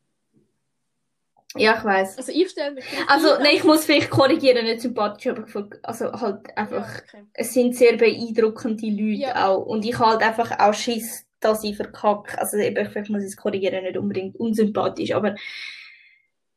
[1.55, 2.17] Ja, ich weiß.
[2.17, 5.45] Also ich stelle mich Also, nein, ich muss vielleicht korrigieren, nicht sympathisch, aber
[5.83, 7.27] also halt einfach, ja, okay.
[7.35, 9.49] es sind sehr beeindruckende Leute ja.
[9.49, 9.67] auch.
[9.67, 12.39] Und ich halt einfach auch Schiss, dass ich verkacke.
[12.39, 15.35] Also eben, vielleicht muss ich es korrigieren, nicht unbedingt unsympathisch, aber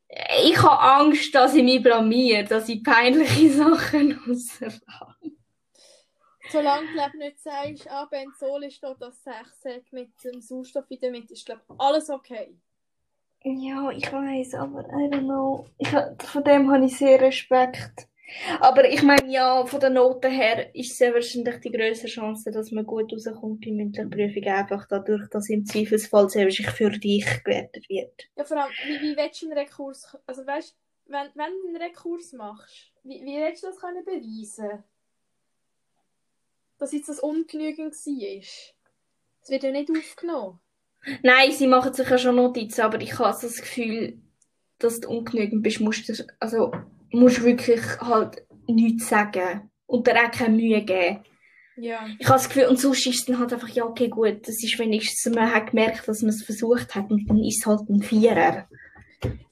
[0.08, 5.16] ich habe Angst, dass ich mich blamier, dass ich peinliche Sachen rausfahre.
[6.50, 9.20] Solange du nicht sagst, ah, Benzol ist da das
[9.62, 12.56] 6 mit dem Sauerstoff in der Mitte, ist glaube alles okay.
[13.42, 15.66] Ja, ich weiß, aber I don't know.
[15.78, 18.08] Ich, von dem habe ich sehr Respekt.
[18.60, 22.70] Aber ich meine, ja, von den Noten her ist sehr wahrscheinlich die größere Chance, dass
[22.70, 27.26] man gut rauskommt bei mündlichen Prüfungen, einfach dadurch, dass im Zweifelsfall sehr wahrscheinlich für dich
[27.44, 28.28] gewertet wird.
[28.36, 30.76] Ja, vor allem, wie, wie willst du einen Rekurs, also weißt
[31.08, 34.82] wenn, wenn du einen Rekurs machst, wie, wie willst du das können beweisen?
[36.78, 38.42] Dass jetzt das ungenügend war?
[39.42, 40.60] Es wird ja nicht aufgenommen.
[41.22, 44.20] Nein, sie machen sich ja schon Notizen, aber ich habe das Gefühl,
[44.78, 46.72] dass du ungenügend bist, musst du, also
[47.16, 51.24] musst wirklich halt nichts sagen und dir auch keine Mühe geben.
[51.76, 52.06] Ja.
[52.18, 54.62] Ich habe das Gefühl, und sonst ist es dann halt einfach, ja, okay, gut, das
[54.62, 57.88] ist wenigstens, man hat gemerkt, dass man es versucht hat und dann ist es halt
[57.88, 58.66] ein Vierer.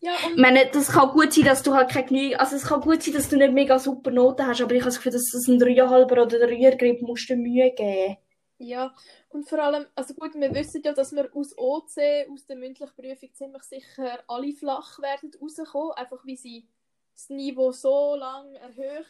[0.00, 2.64] Ja, und ich meine, das kann gut sein, dass du halt keine Genüge, also es
[2.64, 5.12] kann gut sein, dass du nicht mega super Noten hast, aber ich habe das Gefühl,
[5.12, 8.16] dass das ein Dreieinhalber oder Rührgrip musst du Mühe geben.
[8.58, 8.94] Ja,
[9.28, 12.94] und vor allem, also gut, wir wissen ja, dass wir aus OC, aus der mündlichen
[12.94, 16.68] Prüfung ziemlich sicher alle flach werden rauskommen, einfach wie sie
[17.14, 19.04] das Niveau so lange erhöhen,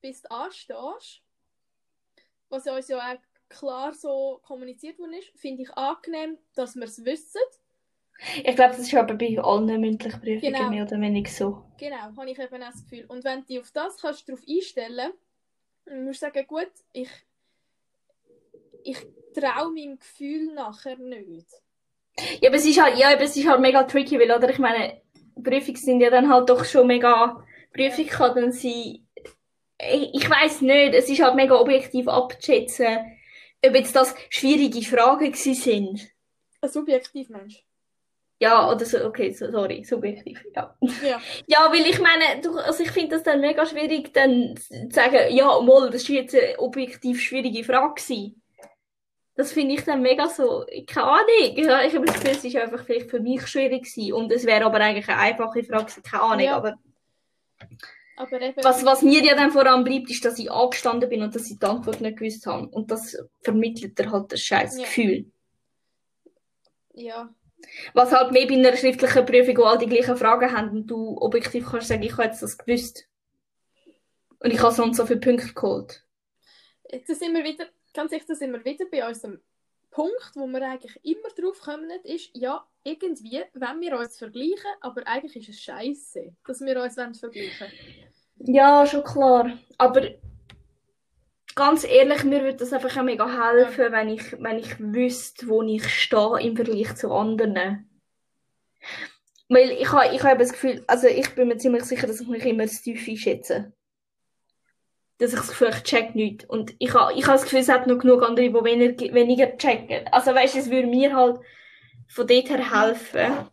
[0.00, 1.22] bis du anstehst.
[2.48, 7.04] Was uns ja auch klar so kommuniziert worden ist, finde ich angenehm, dass wir es
[7.04, 7.40] wissen.
[8.44, 10.70] Ich glaube, das ist aber bei allen mündlichen Prüfungen Genau.
[10.70, 11.64] mehr oder weniger so.
[11.78, 13.06] Genau, habe ich eben auch das Gefühl.
[13.06, 15.12] Und wenn du dich auf das kannst, darauf einstellen
[15.86, 17.10] dann musst du sagen, gut, ich,
[18.84, 18.98] ich
[19.34, 21.46] traue meinem Gefühl nachher nicht.
[22.40, 24.48] Ja, aber es ist halt, ja, aber es ist halt mega tricky, weil, oder?
[24.48, 25.02] Ich meine,
[25.42, 29.06] Prüfungen sind ja dann halt doch schon mega, Prüfung kann dann sein,
[29.78, 32.98] ich, weiss nicht, es ist halt mega objektiv abzuschätzen,
[33.64, 36.08] ob jetzt das schwierige Fragen gewesen sind.
[36.60, 37.64] Ein subjektiv Mensch.
[38.40, 40.76] Ja, oder so, okay, so, sorry, subjektiv, ja.
[41.02, 41.20] Ja.
[41.46, 45.34] Ja, weil ich meine, du, also ich finde das dann mega schwierig, dann zu sagen,
[45.34, 48.42] ja, mal, das war jetzt eine objektiv schwierige Frage gewesen.
[49.36, 51.26] Das finde ich dann mega so, keine Ahnung.
[51.56, 54.12] Ich habe das Gefühl, es ist einfach vielleicht für mich schwierig gewesen.
[54.12, 56.44] Und es wäre aber eigentlich eine einfache Frage keine Ahnung.
[56.44, 56.56] Ja.
[56.56, 56.74] Aber
[58.16, 61.34] Aber was, was mir ja dann vor allem bleibt, ist, dass ich angestanden bin und
[61.34, 62.68] dass ich die Antwort nicht gewusst habe.
[62.68, 64.84] Und das vermittelt dir halt das scheiß Ja.
[64.84, 65.26] Gefühl.
[66.94, 67.34] ja,
[67.92, 71.16] Was halt mehr bei einer schriftlichen Prüfung, wo all die gleichen Fragen haben und du
[71.20, 73.08] objektiv kannst sagen, ich habe jetzt das gewusst.
[74.38, 76.04] Und ich habe so und so viele Punkte geholt.
[76.90, 79.40] jetzt sind wir wieder, ganz sicher, sind wir wieder bei unserem
[79.90, 85.06] Punkt, wo wir eigentlich immer drauf kommen, ist, ja, irgendwie, wenn wir uns vergleichen, aber
[85.06, 87.68] eigentlich ist es scheiße, dass wir uns vergleichen
[88.38, 89.56] Ja, schon klar.
[89.78, 90.02] Aber
[91.54, 95.62] ganz ehrlich, mir würde das einfach auch mega helfen, wenn ich, wenn ich wüsste, wo
[95.62, 97.88] ich stehe im Vergleich zu anderen.
[99.48, 102.26] Weil ich habe, ich habe das Gefühl, also ich bin mir ziemlich sicher, dass ich
[102.26, 103.72] mich immer zu tief einschätze.
[105.18, 106.44] Dass ich das Gefühl, ich check nichts.
[106.44, 109.56] Und ich habe, ich habe das Gefühl, es hat noch genug andere, die weniger, weniger
[109.56, 110.06] checken.
[110.10, 111.38] Also weißt du, es würde mir halt
[112.08, 113.48] von dort her helfen,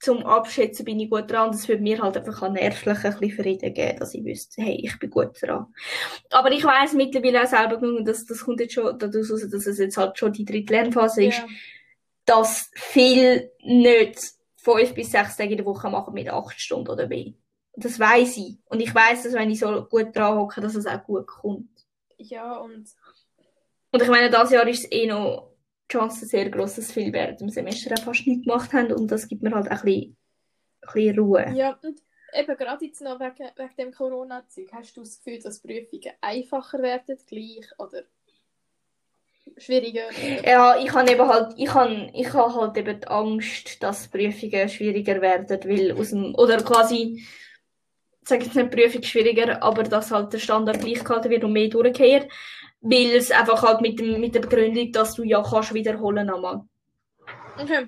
[0.00, 1.52] zum Abschätzen bin ich gut dran.
[1.52, 4.80] Das würde mir halt einfach an nervlich ein bisschen Frieden geben, dass ich wüsste, hey,
[4.82, 5.66] ich bin gut dran.
[6.30, 9.46] Aber ich weiß mittlerweile auch selber genug, und das, das kommt jetzt schon daraus raus,
[9.50, 11.46] dass es jetzt halt schon die dritte Lernphase ist, Ja.
[12.24, 14.18] dass viel nicht
[14.56, 17.32] fünf bis sechs Tage in der Woche machen mit acht Stunden oder mehr.
[17.74, 18.58] Das weiß ich.
[18.66, 21.70] Und ich weiß, dass wenn ich so gut dran hocke, dass es auch gut kommt.
[22.18, 22.88] ja, und
[23.92, 25.52] Und ich meine, dieses Jahr ist es eh noch
[25.90, 28.92] die Chance sehr groß, dass viele während dem Semester auch fast nichts gemacht haben.
[28.92, 30.16] Und das gibt mir halt auch ein bisschen,
[30.82, 31.52] ein bisschen Ruhe.
[31.54, 32.00] Ja, und
[32.32, 36.82] eben gerade jetzt noch wegen, wegen dem Corona-Zeug, hast du das Gefühl, dass Prüfungen einfacher
[36.82, 38.02] werden, gleich oder
[39.56, 40.10] schwieriger?
[40.44, 44.68] Ja, ich habe eben halt, ich habe, ich habe halt eben die Angst, dass Prüfungen
[44.68, 47.24] schwieriger werden, weil aus dem, oder quasi,
[48.22, 51.68] sage jetzt nicht Prüfung schwieriger, aber dass halt der Standard gleich gehalten wird und mehr
[51.68, 52.24] durchgehen,
[52.80, 56.62] weil es einfach halt mit dem, mit der Begründung, dass du ja kannst wiederholen nochmal.
[57.58, 57.86] Okay.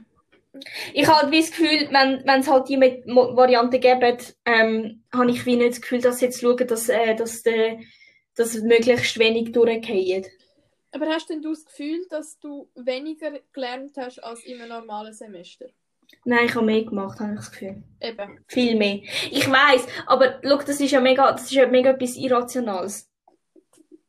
[0.92, 5.46] Ich habe halt wie das Gefühl, wenn, es halt die Variante geben, ähm, habe ich
[5.46, 7.78] wie nicht das Gefühl, dass sie jetzt schauen, dass, äh, dass, der,
[8.36, 10.26] dass möglichst wenig durchgehen.
[10.90, 15.66] Aber hast denn du das Gefühl, dass du weniger gelernt hast als im normalen Semester?
[16.24, 17.82] Nein, ich habe mehr gemacht, habe ich das Gefühl.
[18.00, 18.38] Eben.
[18.46, 19.00] Viel mehr.
[19.30, 23.08] Ich weiß, aber schau, das ist ja mega, das ist ja mega etwas Irrationales.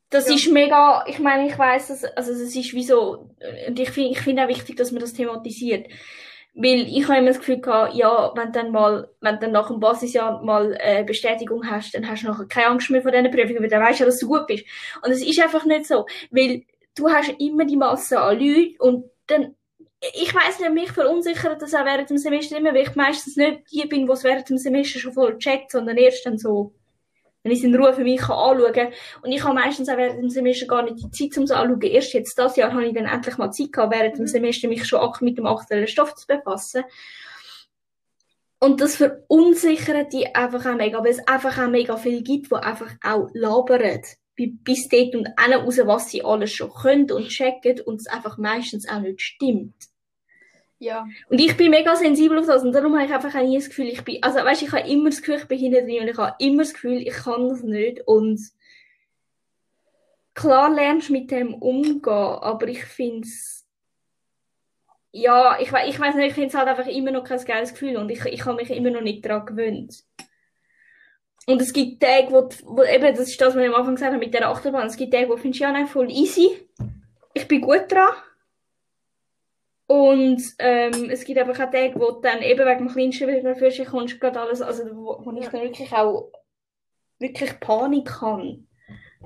[0.10, 0.36] Das Ja.
[0.36, 3.30] ist mega, ich meine, ich weiß, dass, also es ist wie so,
[3.68, 5.88] und ich finde, ich finde auch wichtig, dass man das thematisiert.
[6.56, 9.80] Weil ich habe immer das Gefühl gehabt, ja, wenn dann mal, wenn dann nach dem
[9.80, 13.60] Basisjahr mal äh, Bestätigung hast, dann hast du nachher keine Angst mehr vor diesen Prüfungen,
[13.63, 14.63] weil dann weißt du ja, dass du gut bist.
[15.04, 16.62] Und es ist einfach nicht so, weil
[16.96, 19.56] du hast immer die Masse an Leuten und dann,
[20.13, 23.62] ich weiss nicht, mich verunsichert das auch während dem Semester immer, weil ich meistens nicht
[23.72, 26.74] die bin, die es während dem Semester schon voll checkt, sondern erst dann so,
[27.44, 28.94] wenn ich es in Ruhe für mich kann anschauen kann.
[29.22, 31.82] Und ich habe meistens auch während dem Semester gar nicht die Zeit, um es anzuschauen.
[31.82, 34.28] Erst jetzt, das Jahr, habe ich dann endlich mal Zeit gehabt, während dem Mhm.
[34.28, 36.84] Semester mich schon mit dem aktuellen Stoff zu befassen.
[38.60, 42.56] Und das verunsichert die einfach auch mega, weil es einfach auch mega viel gibt, die
[42.56, 44.02] einfach auch labern.
[44.36, 48.38] Bi- Bis dort und raus, was sie alles schon können und checken und es einfach
[48.38, 49.76] meistens auch nicht stimmt.
[50.84, 51.08] Ja.
[51.30, 53.70] Und ich bin mega sensibel auf das und darum habe ich einfach auch nie das
[53.70, 56.08] Gefühl, ich bin, also weißt, ich habe immer das Gefühl, ich bin hinten drin und
[56.10, 58.42] ich habe immer das Gefühl, ich kann das nicht und
[60.34, 63.66] klar lernst du mit dem umgehen, aber ich finde es,
[65.14, 67.96] ja, ich, ich weiß nicht, ich finde es halt einfach immer noch kein geiles Gefühl
[67.96, 70.04] und ich, ich habe mich immer noch nicht daran gewöhnt.
[71.46, 74.14] Und es gibt Tage, wo, wo eben, das ist das, was ich am Anfang gesagt
[74.14, 76.50] habe mit der Achterbahn, es gibt Tage, wo findest du ja nein, voll easy,
[77.34, 78.14] ich bin gut dran.
[79.86, 84.20] Und ähm, es gibt einfach auch Tage, wo dann eben wegen dem kleinsten sich kommst,
[84.20, 86.32] gerade alles, also wo, wo ich dann wirklich auch
[87.20, 88.64] wirklich Panik habe.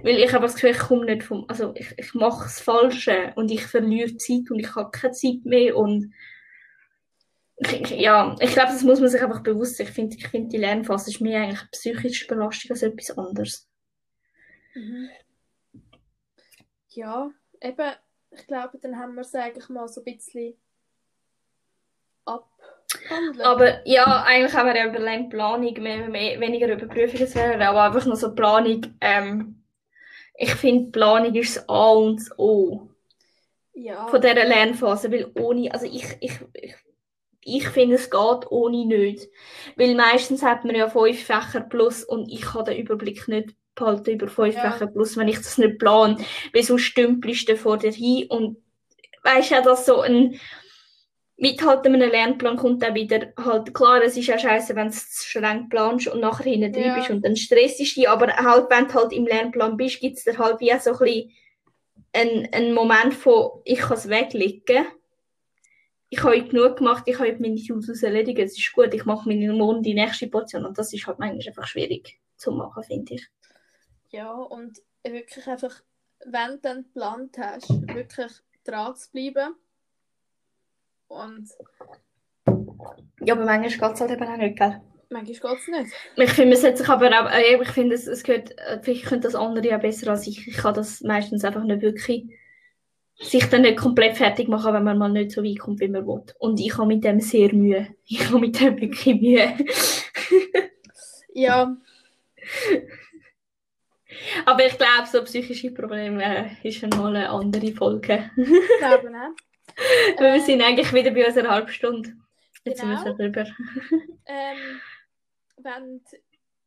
[0.03, 3.33] Weil ich habe das Gefühl, ich komme nicht vom, also ich, ich mache das Falsche
[3.35, 6.13] und ich verliere Zeit und ich habe keine Zeit mehr und
[7.57, 9.87] ich, ja, ich glaube, das muss man sich einfach bewusst sein.
[9.87, 13.67] Ich finde, ich finde die Lernphase ist mehr eigentlich psychische Belastung als etwas anderes.
[14.75, 15.09] Mhm.
[16.89, 17.31] Ja,
[17.61, 17.91] eben,
[18.37, 20.55] ich glaube, dann haben wir es eigentlich mal so ein bisschen
[22.25, 23.45] abgehandelt.
[23.45, 28.05] Aber ja, eigentlich haben wir ja über Lernplanung, mehr, mehr, weniger über Prüfungen aber einfach
[28.05, 28.81] nur so Planung.
[29.01, 29.63] Ähm,
[30.35, 32.89] ich finde, Planung ist das A und das O
[33.73, 34.07] ja.
[34.07, 36.75] von dieser Lernphase, weil ohne, also ich, ich, ich,
[37.41, 39.29] ich finde, es geht ohne nicht.
[39.75, 44.11] Weil meistens hat man ja fünf Fächer plus und ich habe den Überblick nicht behalten
[44.11, 44.71] über fünf Ja.
[44.71, 46.17] Fächer plus, wenn ich das nicht plane.
[46.53, 48.57] Weil sonst stümpelst du vor dir hin und
[49.23, 50.39] weißt ja, dass so ein
[51.39, 54.93] mit halt einem Lernplan kommt dann wieder halt, klar, es ist ja scheiße, wenn du
[54.93, 56.95] es streng planst und nachher hinten drin Ja.
[56.95, 60.17] bist und dann stressst du dich, aber halt, wenn du halt im Lernplan bist, gibt
[60.17, 61.31] es dir halt wie so ein bisschen
[62.13, 64.87] einen, einen Moment von, ich kann es weglegen.
[66.09, 69.53] Ich habe genug gemacht, ich habe meine To-Dos erledigt, es ist gut, ich mache meine
[69.53, 73.27] morgen die nächste Portion und das ist halt manchmal einfach schwierig zu machen, finde ich.
[74.09, 75.81] Ja, und wirklich einfach,
[76.25, 78.31] wenn du dann geplant hast, wirklich
[78.63, 79.55] dran zu bleiben.
[81.07, 81.49] Und
[83.21, 84.81] Ja, aber manchmal geht es halt eben auch nicht, gell?
[85.09, 85.93] manchmal geht es nicht.
[86.17, 89.05] Ich finde, es hat sich aber auch, äh, ich finde, es, es gehört, äh, vielleicht
[89.05, 90.47] können das andere ja besser als ich.
[90.47, 92.27] Ich kann das meistens einfach nicht wirklich
[93.19, 96.05] sich dann nicht komplett fertig machen, wenn man mal nicht so weit kommt, wie man
[96.05, 96.23] will.
[96.37, 97.87] Und ich habe mit dem sehr Mühe.
[98.05, 99.53] Ich habe mit dem wirklich Mühe.
[101.33, 101.75] Ja,
[104.47, 108.31] aber ich glaube, so psychische Probleme äh, ist einmal eine andere Folge.
[108.35, 110.19] ich glaube nicht.
[110.19, 112.13] Weil wir sind eigentlich wieder bei unserer Halbstunde.
[112.63, 112.95] Jetzt Genau.
[113.03, 113.45] sind wir so drüber.
[114.29, 114.81] Ähm,
[115.57, 116.01] wenn,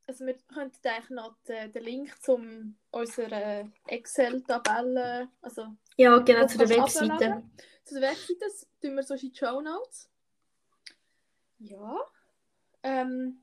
[0.07, 2.41] also wir könnten eigentlich noch den, den Link zu
[2.91, 5.67] unserer Excel-Tabelle, also
[5.97, 7.13] Ja, genau, zu der Webseite.
[7.13, 7.51] abladen?
[7.85, 8.47] zu der Webseite,
[8.81, 10.09] tun wir so in die Show Notes.
[11.59, 11.97] Ja.
[12.83, 13.41] Ähm,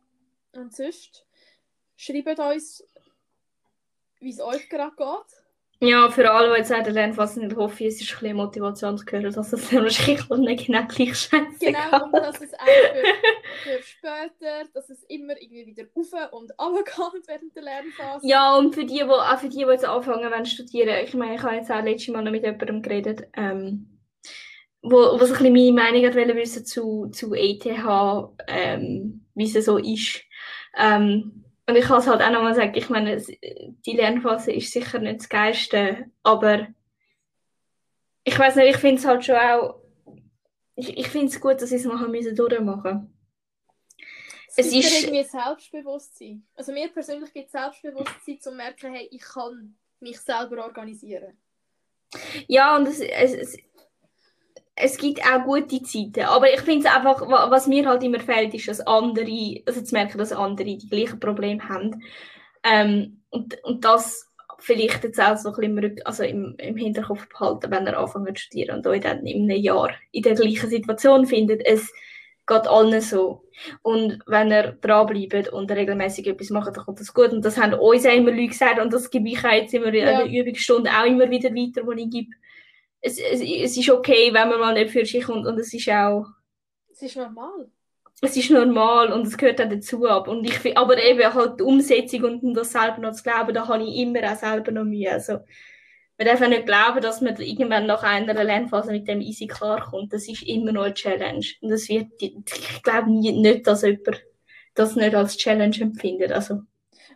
[0.53, 1.25] und sonst
[1.95, 2.83] schreibt uns,
[4.19, 5.47] wie es euch gerade geht.
[5.79, 8.97] Ja, für alle, die jetzt sagen, Lernphase nicht hoffe ich, es ist ein bisschen Motivation
[8.97, 12.65] zu hören, dass es dann wahrscheinlich nicht genau gleich scheiße Genau, und dass es auch
[12.65, 18.27] für, für später, dass es immer irgendwie wieder rauf und runter geht während der Lernphase.
[18.27, 21.13] Ja, und für die, die, auch für die, die jetzt anfangen wollen zu studieren, ich
[21.13, 23.99] meine, ich habe jetzt auch letztes Mal noch mit jemandem geredet, ähm,
[24.81, 27.65] wo, so ein bisschen meine Meinung hat wollen wissen zu, zu ETH,
[28.47, 30.23] ähm, wie es so ist.
[30.75, 34.99] Ähm, und ich kann es halt auch nochmal sagen, ich meine, die Lernphase ist sicher
[34.99, 36.67] nicht das Geilste, aber
[38.23, 39.81] ich weiß nicht, ich finde es halt schon auch,
[40.75, 43.13] ich, ich finde es gut, dass ich es mal haben müssen durchmachen
[44.49, 46.47] Es es gibt ist- irgendwie Selbstbewusstsein.
[46.55, 51.37] Also mir persönlich gibt es Selbstbewusstsein, um zu merken, hey, ich kann mich selber organisieren.
[52.47, 53.57] Ja, und es, es,
[54.77, 56.21] es, gibt auch gute Zeiten.
[56.25, 59.81] Aber ich finde es einfach, wa- was mir halt immer fehlt, ist, dass andere, also
[59.81, 62.03] zu merken, dass andere die gleichen Probleme haben.
[62.63, 67.27] Ähm, und, und das vielleicht jetzt auch so ein bisschen im, also im, im Hinterkopf
[67.29, 70.69] behalten, wenn er anfängt zu studieren und euch dann in einem Jahr in der gleichen
[70.69, 71.65] Situation findet.
[71.65, 71.91] Es
[72.47, 73.43] geht allen so.
[73.81, 77.33] Und wenn er dranbleibt und regelmäßig etwas macht, dann kommt das gut.
[77.33, 79.93] Und das haben uns auch immer Leute gesagt und das gebe ich auch jetzt immer
[79.93, 80.21] Ja.
[80.21, 82.29] in der Übungsstunde auch immer wieder weiter, wo ich gebe.
[83.01, 85.89] Es, es, es ist okay, wenn man mal nicht für sich kommt und es ist
[85.89, 86.25] auch
[86.89, 87.71] Es ist normal.
[88.21, 90.27] es ist normal und es gehört auch dazu ab.
[90.27, 93.83] Und ich, aber eben halt die Umsetzung und das selber noch zu glauben, da habe
[93.83, 95.11] ich immer auch selber noch Mühe.
[95.11, 95.39] Also,
[96.17, 100.13] man darf auch nicht glauben, dass man irgendwann nach einer Lernphase mit dem easy klarkommt.
[100.13, 101.45] Das ist immer noch eine Challenge.
[101.61, 104.23] Und das wird, ich glaube nicht, dass jemand
[104.75, 106.31] das nicht als Challenge empfindet.
[106.31, 106.61] Also,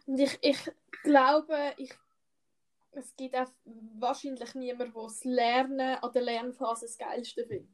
[0.06, 0.58] Und ich, ich
[1.04, 1.92] glaube, ich,
[2.94, 3.48] es gibt auch
[4.00, 7.70] wahrscheinlich niemanden, der das Lernen an der Lernphase das Geilste findet.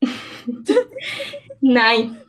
[1.60, 2.20] nein.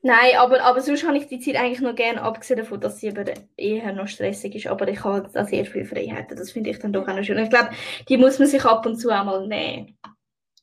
[0.00, 3.08] Nein, aber, aber sonst habe ich die Zeit eigentlich noch gerne, abgesehen davon, dass sie
[3.08, 4.68] eben eher noch stressig ist.
[4.68, 6.36] Aber ich habe da sehr viel Freiheiten.
[6.36, 7.38] Das finde ich dann doch auch noch schön.
[7.38, 7.70] Ich glaube,
[8.08, 9.98] die muss man sich ab und zu auch mal nehmen.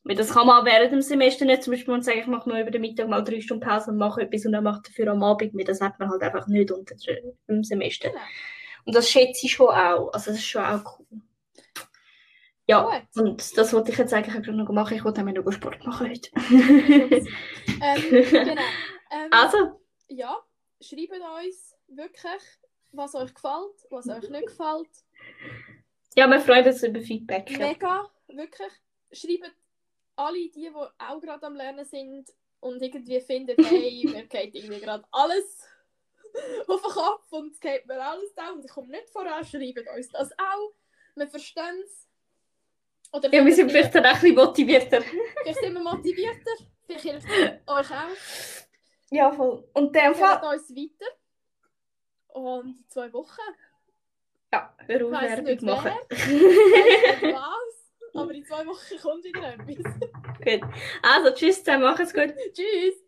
[0.04, 1.64] Weil das kann man auch während dem Semester nicht.
[1.64, 3.98] Zum Beispiel, man sagt, ich mache nur über den Mittag mal drei Stunden Pause und
[3.98, 5.68] mache etwas und dann mache dafür am Abend mit.
[5.68, 6.94] Das hat man halt einfach nicht unter
[7.48, 8.08] dem Semester.
[8.08, 8.20] Genau.
[8.86, 10.12] Und das schätze ich schon auch.
[10.12, 11.20] Also, das ist schon auch cool.
[12.68, 13.22] Ja, Gut.
[13.22, 14.96] und das wollte ich jetzt eigentlich gerade noch machen.
[14.96, 16.30] Ich wollte nämlich noch Sport machen heute.
[17.78, 18.62] Ähm, genau.
[19.10, 20.36] Ähm, also, Ja,
[20.80, 22.42] schreibt uns wirklich,
[22.92, 24.88] was euch gefällt, was euch nicht gefällt.
[26.16, 27.50] ja, wir freuen uns über Feedback.
[27.50, 27.58] Ja.
[27.58, 28.72] Mega, wirklich.
[29.12, 29.54] Schreibt
[30.16, 34.80] alle die, die auch gerade am Lernen sind und irgendwie finden, hey, mir geht irgendwie
[34.80, 35.62] gerade alles
[36.68, 39.88] auf den Kopf und es geht mir alles down und ich komme nicht voran, schreibt
[39.96, 40.72] uns das auch.
[41.14, 42.08] Wir verstehen es.
[43.12, 45.00] Oder Ja, wir sind vielleicht dann auch ein bisschen motivierter.
[45.00, 46.50] vielleicht sind wir motivierter.
[46.86, 48.66] Vielleicht hilft es euch auch.
[49.10, 49.68] Ja, voll.
[49.72, 50.56] Und dem Empfehlt Fall...
[50.56, 51.06] uns weiter.
[52.28, 53.40] Und in zwei Wochen.
[54.52, 55.92] Ja, weiss Werbung nicht machen.
[57.22, 58.14] Was.
[58.14, 59.92] Aber in zwei Wochen kommt wieder etwas.
[60.44, 60.70] Gut.
[61.02, 62.34] Also, tschüss zusammen, macht's gut.
[62.52, 63.05] Tschüss.